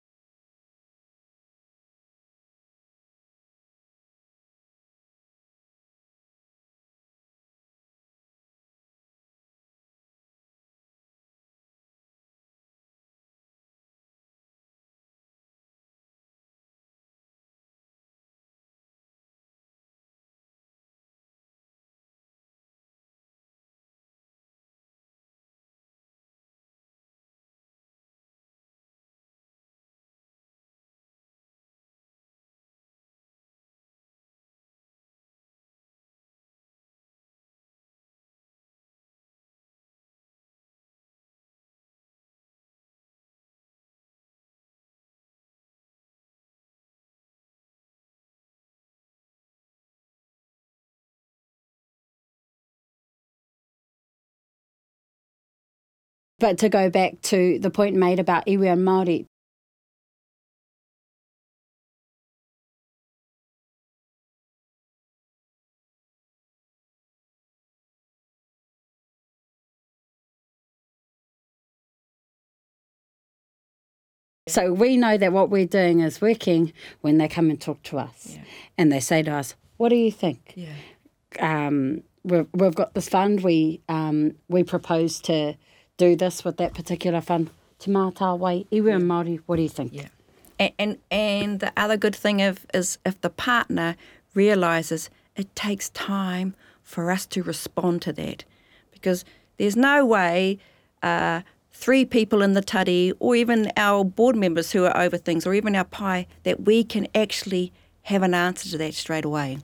but 56.39 56.59
to 56.59 56.69
go 56.69 56.91
back 56.91 57.21
to 57.23 57.59
the 57.59 57.71
point 57.71 57.97
made 57.97 58.19
about 58.19 58.47
iwi 58.47 58.73
and 58.73 58.87
Māori, 58.87 59.27
So 74.49 74.73
we 74.73 74.97
know 74.97 75.17
that 75.19 75.33
what 75.33 75.51
we're 75.51 75.67
doing 75.67 76.01
is 76.01 76.21
working 76.21 76.73
when 77.01 77.19
they 77.19 77.27
come 77.27 77.51
and 77.51 77.61
talk 77.61 77.83
to 77.85 77.99
us, 77.99 78.35
Yeah. 78.37 78.43
and 78.79 78.93
they 78.93 79.01
say 79.01 79.23
to 79.23 79.33
us, 79.33 79.57
"What 79.77 79.89
do 79.89 79.97
you 79.97 80.13
think?" 80.13 80.53
Yeah. 80.55 80.69
um, 81.41 82.03
we've, 82.23 82.47
we've 82.55 82.75
got 82.75 82.95
this 82.95 83.09
fund. 83.09 83.41
We 83.43 83.81
um, 83.89 84.37
we 84.49 84.63
propose 84.63 85.19
to 85.23 85.57
do 85.97 86.17
this 86.17 86.45
with 86.45 86.57
that 86.59 86.75
particular 86.75 87.21
fund. 87.21 87.51
Te 87.79 87.91
Mātāwai, 87.91 88.67
iwi 88.71 88.95
and 88.95 89.05
Māori, 89.05 89.41
what 89.47 89.57
do 89.57 89.63
you 89.63 89.69
think? 89.69 89.93
Yeah. 89.93 90.09
And, 90.59 90.73
and 90.79 90.99
and 91.11 91.61
the 91.61 91.73
other 91.77 91.97
good 91.97 92.17
thing 92.17 92.41
of 92.41 92.67
is 92.73 92.99
if 93.05 93.21
the 93.21 93.31
partner 93.31 93.97
realizes 94.35 95.11
it 95.37 95.55
takes 95.55 95.91
time 95.91 96.55
for 96.83 97.11
us 97.11 97.27
to 97.27 97.43
respond 97.43 98.03
to 98.03 98.13
that, 98.15 98.45
because 98.91 99.25
there's 99.59 99.77
no 99.77 100.07
way 100.07 100.59
uh, 101.03 101.43
three 101.73 102.05
people 102.07 102.41
in 102.41 102.55
the 102.55 102.63
tari 102.63 103.13
or 103.21 103.37
even 103.37 103.71
our 103.77 104.03
board 104.05 104.37
members 104.37 104.73
who 104.73 104.85
are 104.85 104.97
over 104.97 105.19
things 105.19 105.47
or 105.47 105.53
even 105.53 105.77
our 105.77 105.85
pai 105.85 106.27
that 106.45 106.63
we 106.63 106.83
can 106.83 107.07
actually 107.15 107.73
have 108.03 108.23
an 108.23 108.33
answer 108.33 108.71
to 108.71 108.79
that 108.79 108.95
straight 108.95 109.25
away. 109.25 109.59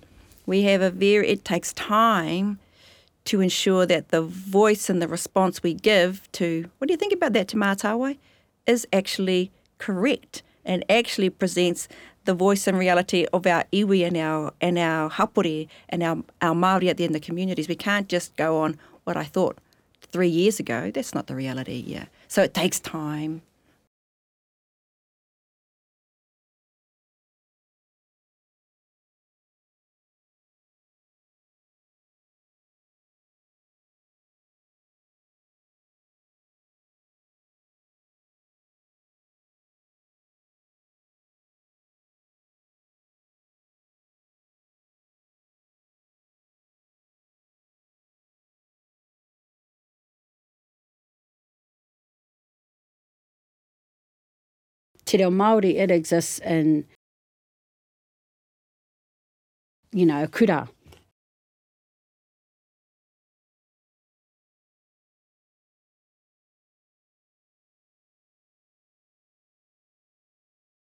We 0.44 0.62
have 0.64 0.82
a 0.82 0.90
very 0.90 1.28
it 1.28 1.44
takes 1.44 1.72
time 1.72 2.58
to 3.24 3.40
ensure 3.40 3.86
that 3.86 4.08
the 4.08 4.22
voice 4.22 4.90
and 4.90 5.00
the 5.00 5.08
response 5.08 5.62
we 5.62 5.74
give 5.74 6.30
to 6.32 6.68
what 6.78 6.88
do 6.88 6.92
you 6.92 6.98
think 6.98 7.12
about 7.12 7.32
that 7.32 7.48
Te 7.48 7.56
Mātāwai 7.56 8.18
is 8.66 8.86
actually 8.92 9.50
correct 9.78 10.42
and 10.64 10.84
actually 10.88 11.30
presents 11.30 11.88
the 12.24 12.34
voice 12.34 12.66
and 12.66 12.78
reality 12.78 13.26
of 13.32 13.46
our 13.46 13.64
iwi 13.72 14.06
and 14.06 14.16
our 14.16 14.52
and 14.60 14.78
our 14.78 15.10
hapori 15.10 15.68
and 15.88 16.02
our, 16.02 16.18
our 16.40 16.54
Māori 16.54 16.88
at 16.88 16.96
the 16.96 17.04
end 17.04 17.14
of 17.14 17.20
the 17.20 17.26
communities. 17.26 17.68
We 17.68 17.74
can't 17.74 18.08
just 18.08 18.36
go 18.36 18.58
on 18.58 18.78
what 19.04 19.16
I 19.16 19.24
thought 19.24 19.58
three 20.00 20.28
years 20.28 20.60
ago. 20.60 20.90
That's 20.92 21.14
not 21.14 21.26
the 21.26 21.34
reality, 21.34 21.82
yeah. 21.86 22.06
So 22.28 22.42
it 22.42 22.54
takes 22.54 22.78
time. 22.78 23.42
Te 55.12 55.18
reo 55.20 55.28
Māori, 55.28 55.74
it 55.76 55.90
exists 55.90 56.38
in, 56.38 56.86
you 59.92 60.06
know, 60.06 60.26
kura. 60.26 60.66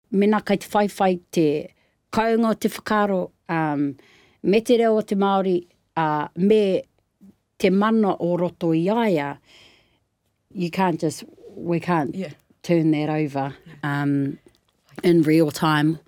Mena 0.10 0.40
kai 0.42 0.58
te 0.58 0.72
whaiwhai 0.74 1.20
te 1.30 1.46
kaunga 2.10 2.50
o 2.50 2.58
te 2.58 2.72
whakaro 2.74 3.20
um, 3.48 3.84
me 4.42 4.62
te 4.62 4.80
reo 4.82 4.98
o 4.98 5.04
te 5.06 5.14
Māori 5.14 5.54
uh, 5.98 6.26
me 6.38 6.82
te 7.60 7.70
mana 7.70 8.16
o 8.18 8.32
roto 8.42 8.74
i 8.74 8.88
aia, 8.90 9.38
you 10.50 10.72
can't 10.72 11.00
just, 11.00 11.26
we 11.56 11.80
can't 11.80 12.16
Yeah. 12.16 12.34
Turn 12.66 12.92
that 12.92 13.10
over 13.10 13.56
um, 13.84 14.40
in 15.04 15.22
real 15.22 15.52
time 15.52 16.00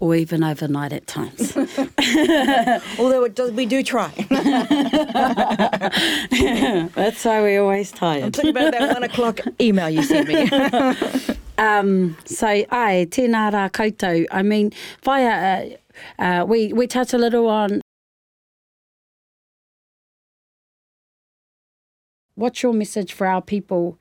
or 0.00 0.16
even 0.16 0.42
overnight 0.42 0.92
at 0.92 1.06
times. 1.06 1.56
Although 2.98 3.28
does, 3.28 3.52
we 3.52 3.64
do 3.64 3.82
try. 3.82 4.08
That's 6.94 7.24
why 7.24 7.42
we 7.42 7.56
always 7.58 7.92
I'm 7.92 7.98
tired. 7.98 8.34
talking 8.34 8.50
about 8.50 8.72
that 8.72 8.92
one 8.94 9.04
o'clock 9.04 9.40
email 9.60 9.88
you 9.88 10.02
sent 10.02 10.28
me. 10.28 10.50
Um, 11.60 12.16
so, 12.24 12.46
ai, 12.46 13.04
tēnā 13.10 13.50
rā 13.52 13.70
koutou. 13.70 14.24
I 14.30 14.42
mean, 14.42 14.72
via, 15.04 15.28
uh, 16.18 16.22
uh, 16.22 16.44
we, 16.46 16.72
we 16.72 16.86
touch 16.86 17.12
a 17.12 17.18
little 17.18 17.46
on 17.48 17.82
what's 22.34 22.62
your 22.62 22.72
message 22.72 23.12
for 23.12 23.26
our 23.26 23.42
people 23.42 23.98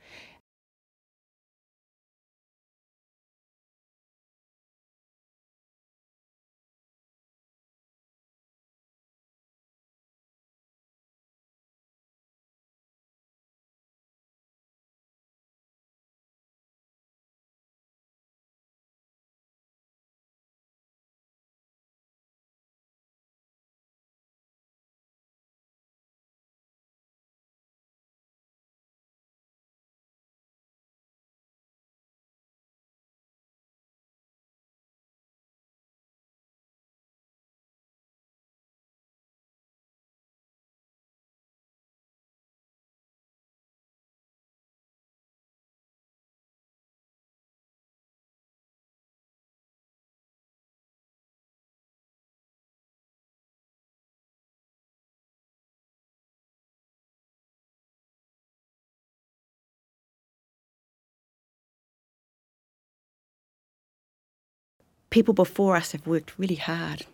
People 65.09 65.33
before 65.33 65.75
us 65.75 65.91
have 65.91 66.05
worked 66.05 66.37
really 66.37 66.55
hard, 66.55 67.05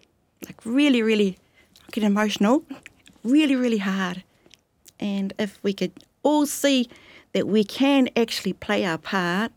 like 0.45 0.65
really, 0.65 1.01
really, 1.01 1.37
I 1.81 1.91
get 1.91 2.03
emotional, 2.03 2.63
really, 3.23 3.55
really 3.55 3.77
hard. 3.77 4.23
And 4.99 5.33
if 5.39 5.59
we 5.63 5.73
could 5.73 5.91
all 6.23 6.45
see 6.45 6.89
that 7.33 7.47
we 7.47 7.63
can 7.63 8.09
actually 8.15 8.53
play 8.53 8.85
our 8.85 8.97
part 8.97 9.51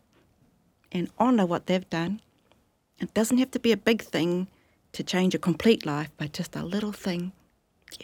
and 0.93 1.11
honour 1.19 1.47
what 1.47 1.67
they've 1.67 1.89
done, 1.91 2.21
it 3.01 3.13
doesn't 3.15 3.39
have 3.39 3.51
to 3.53 3.59
be 3.59 3.73
a 3.73 3.77
big 3.77 4.03
thing 4.03 4.49
to 4.93 5.03
change 5.03 5.35
a 5.35 5.39
complete 5.39 5.87
life, 5.87 6.11
but 6.17 6.33
just 6.33 6.57
a 6.57 6.65
little 6.65 6.93
thing 6.93 7.33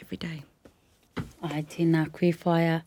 every 0.00 0.16
day. 0.16 0.42
Ai, 1.42 1.62
tēnā 1.62 2.10
koe 2.12 2.32
whaia. 2.44 2.82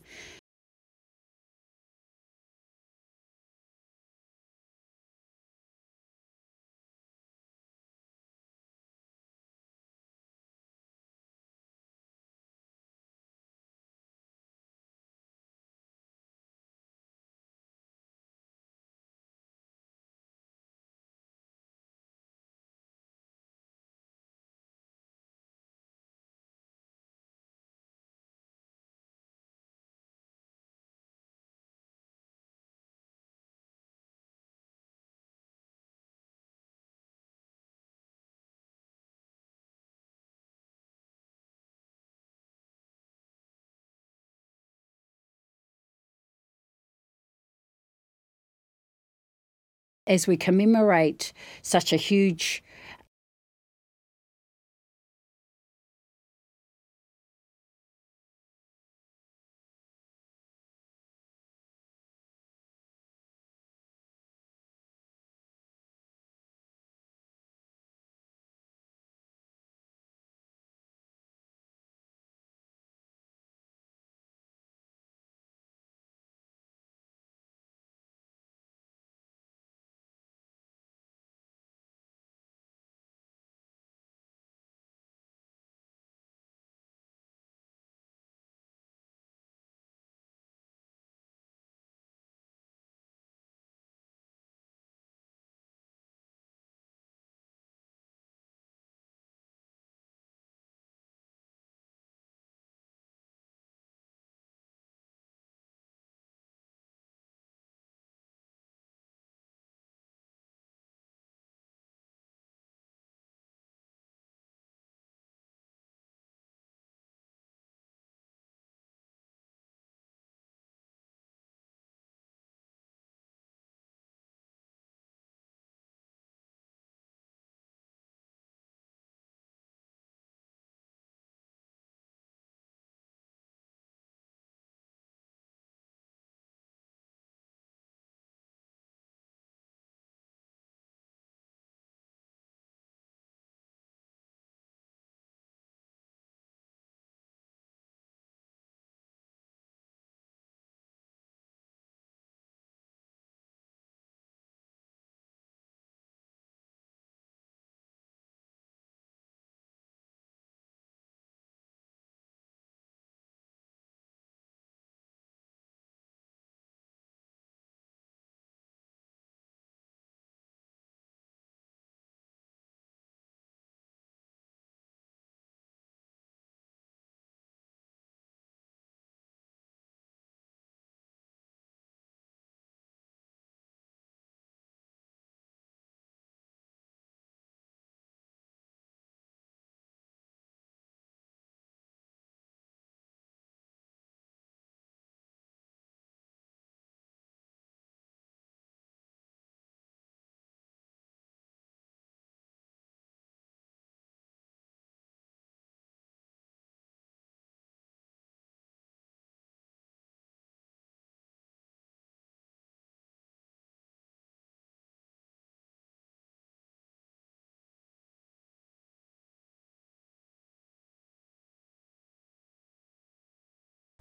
As 50.08 50.26
we 50.26 50.38
commemorate 50.38 51.34
such 51.60 51.92
a 51.92 51.96
huge 51.96 52.62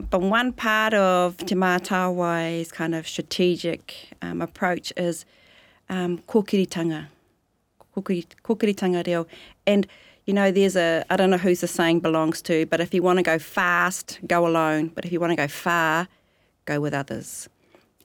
but 0.09 0.21
one 0.21 0.53
part 0.53 0.93
of 0.93 1.37
Te 1.37 1.55
Mātāwai's 1.55 2.71
kind 2.71 2.95
of 2.95 3.07
strategic 3.07 4.09
um, 4.21 4.41
approach 4.41 4.93
is 4.95 5.25
um, 5.89 6.19
kokiritanga. 6.19 7.07
Kokiri, 7.95 8.25
kokiritanga 8.43 9.05
reo. 9.05 9.27
And, 9.65 9.85
you 10.25 10.33
know, 10.33 10.51
there's 10.51 10.75
a, 10.75 11.03
I 11.09 11.17
don't 11.17 11.29
know 11.29 11.37
who's 11.37 11.61
the 11.61 11.67
saying 11.67 11.99
belongs 11.99 12.41
to, 12.43 12.65
but 12.67 12.79
if 12.79 12.93
you 12.93 13.03
want 13.03 13.17
to 13.17 13.23
go 13.23 13.37
fast, 13.37 14.19
go 14.25 14.47
alone. 14.47 14.91
But 14.95 15.05
if 15.05 15.11
you 15.11 15.19
want 15.19 15.31
to 15.31 15.35
go 15.35 15.47
far, 15.47 16.07
go 16.65 16.79
with 16.79 16.93
others. 16.93 17.49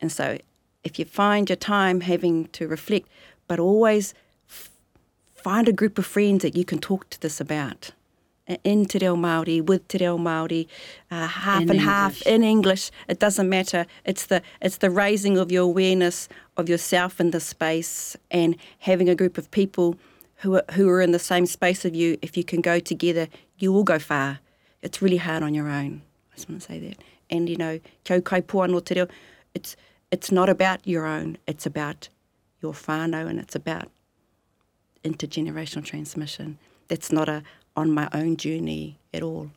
And 0.00 0.10
so 0.10 0.38
if 0.82 0.98
you 0.98 1.04
find 1.04 1.48
your 1.48 1.56
time 1.56 2.00
having 2.00 2.46
to 2.48 2.66
reflect, 2.66 3.08
but 3.46 3.60
always 3.60 4.14
f- 4.48 4.70
find 5.34 5.68
a 5.68 5.72
group 5.72 5.98
of 5.98 6.06
friends 6.06 6.42
that 6.42 6.56
you 6.56 6.64
can 6.64 6.78
talk 6.78 7.08
to 7.10 7.20
this 7.20 7.40
about 7.40 7.92
in 8.46 8.84
Te 8.86 8.98
Reo 8.98 9.16
Māori, 9.16 9.64
with 9.64 9.86
Te 9.88 9.98
Reo 9.98 10.18
Māori, 10.18 10.66
uh, 11.10 11.26
half 11.26 11.62
In 11.62 11.70
and 11.70 11.80
half 11.80 12.22
in 12.22 12.42
English. 12.42 12.90
It 13.08 13.18
doesn't 13.18 13.48
matter. 13.48 13.86
It's 14.04 14.26
the 14.26 14.42
it's 14.60 14.78
the 14.78 14.90
raising 14.90 15.38
of 15.38 15.52
your 15.52 15.62
awareness 15.62 16.28
of 16.56 16.68
yourself 16.68 17.20
in 17.20 17.30
the 17.30 17.40
space 17.40 18.16
and 18.30 18.56
having 18.80 19.08
a 19.08 19.14
group 19.14 19.38
of 19.38 19.50
people 19.50 19.96
who 20.36 20.56
are, 20.56 20.64
who 20.72 20.88
are 20.88 21.00
in 21.00 21.12
the 21.12 21.18
same 21.18 21.46
space 21.46 21.84
of 21.84 21.94
you. 21.94 22.18
If 22.20 22.36
you 22.36 22.44
can 22.44 22.60
go 22.60 22.80
together, 22.80 23.28
you 23.58 23.72
will 23.72 23.84
go 23.84 23.98
far. 23.98 24.40
It's 24.82 25.00
really 25.00 25.18
hard 25.18 25.42
on 25.42 25.54
your 25.54 25.68
own. 25.68 26.02
I 26.32 26.36
just 26.36 26.48
want 26.48 26.62
to 26.62 26.66
say 26.66 26.80
that. 26.80 26.98
And 27.30 27.48
you 27.48 27.56
know, 27.56 27.80
kia 28.04 28.20
kaipua 28.20 28.68
no 28.68 28.80
te 28.80 28.94
reo, 28.94 29.06
it's 29.54 29.76
it's 30.10 30.32
not 30.32 30.48
about 30.48 30.86
your 30.86 31.06
own. 31.06 31.38
It's 31.46 31.66
about 31.66 32.08
your 32.60 32.72
whānau 32.72 33.28
and 33.28 33.38
it's 33.38 33.54
about 33.54 33.90
intergenerational 35.04 35.84
transmission. 35.84 36.58
That's 36.88 37.10
not 37.10 37.28
a 37.28 37.42
on 37.76 37.90
my 37.90 38.08
own 38.12 38.36
journey 38.36 38.98
at 39.12 39.22
all. 39.22 39.50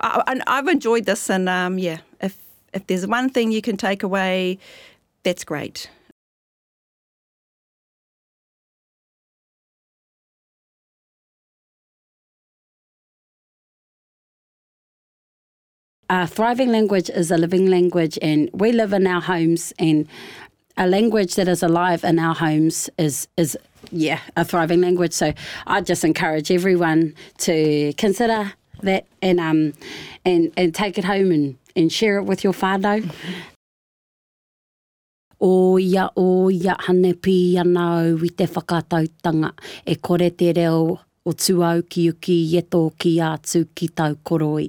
I, 0.00 0.40
I've 0.46 0.68
enjoyed 0.68 1.06
this, 1.06 1.30
and 1.30 1.48
um, 1.48 1.78
yeah, 1.78 1.98
if 2.20 2.36
if 2.72 2.86
there's 2.86 3.06
one 3.06 3.30
thing 3.30 3.52
you 3.52 3.62
can 3.62 3.76
take 3.76 4.02
away, 4.02 4.58
that's 5.22 5.44
great. 5.44 5.88
a 16.12 16.26
thriving 16.26 16.70
language 16.70 17.08
is 17.08 17.30
a 17.30 17.38
living 17.38 17.66
language, 17.66 18.18
and 18.20 18.50
we 18.52 18.70
live 18.70 18.92
in 18.92 19.06
our 19.06 19.22
homes, 19.22 19.72
and 19.78 20.06
a 20.76 20.86
language 20.86 21.36
that 21.36 21.48
is 21.48 21.62
alive 21.62 22.04
in 22.04 22.18
our 22.18 22.34
homes 22.34 22.90
is 22.98 23.28
is 23.38 23.56
yeah 23.90 24.20
a 24.36 24.44
thriving 24.44 24.82
language. 24.82 25.12
So 25.14 25.32
I 25.66 25.80
just 25.80 26.04
encourage 26.04 26.50
everyone 26.50 27.14
to 27.38 27.94
consider 27.94 28.52
that 28.82 29.06
and 29.20 29.40
um 29.40 29.72
and 30.24 30.52
and 30.56 30.74
take 30.74 30.98
it 30.98 31.04
home 31.04 31.30
and 31.30 31.56
and 31.74 31.92
share 31.92 32.18
it 32.18 32.24
with 32.24 32.44
your 32.44 32.52
whānau. 32.52 33.08
O 35.44 35.76
ia, 35.76 36.08
o 36.14 36.50
ia, 36.54 36.76
hane 36.86 37.16
pi 37.18 37.56
ana 37.58 37.86
au 37.98 38.18
i 38.22 38.28
te 38.30 38.46
whakatautanga. 38.46 39.48
E 39.84 39.96
kore 39.96 40.28
te 40.30 40.52
reo 40.54 41.00
o 41.26 41.32
tuau 41.32 41.82
ki 41.82 42.04
uki 42.12 42.36
i 42.44 42.60
e 42.60 42.62
tō 42.62 42.82
ki 42.94 43.16
ātu 43.26 43.64
ki 43.74 43.88
tau 43.90 44.14
koroi. 44.22 44.68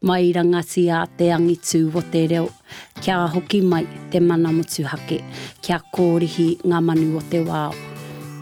Mai 0.00 0.32
rangati 0.32 0.86
a 0.88 1.02
te 1.18 1.28
angitu 1.28 1.90
o 1.92 2.00
te 2.00 2.24
reo. 2.32 2.48
Kia 3.02 3.26
hoki 3.34 3.60
mai 3.60 3.84
te 4.10 4.20
mana 4.20 4.48
motu 4.48 4.86
hake. 4.88 5.20
Kia 5.60 5.82
kōrihi 5.92 6.48
ngā 6.64 6.80
manu 6.80 7.18
o 7.18 7.22
te 7.28 7.44
wāo. 7.44 7.76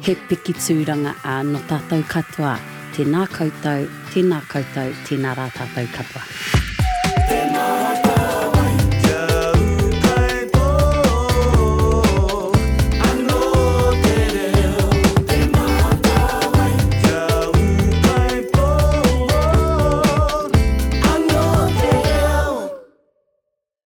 He 0.06 0.14
piki 0.14 0.54
tūranga 0.54 1.16
a 1.26 1.42
no 1.42 1.58
tātou 1.66 2.06
katoa. 2.06 2.60
Tēnā 2.94 3.26
koutou, 3.26 3.90
tēnā 4.12 4.42
koutou, 4.52 4.92
tēnā 5.08 5.32
rā 5.38 5.48
tātou 5.56 5.88
katoa. 5.94 6.71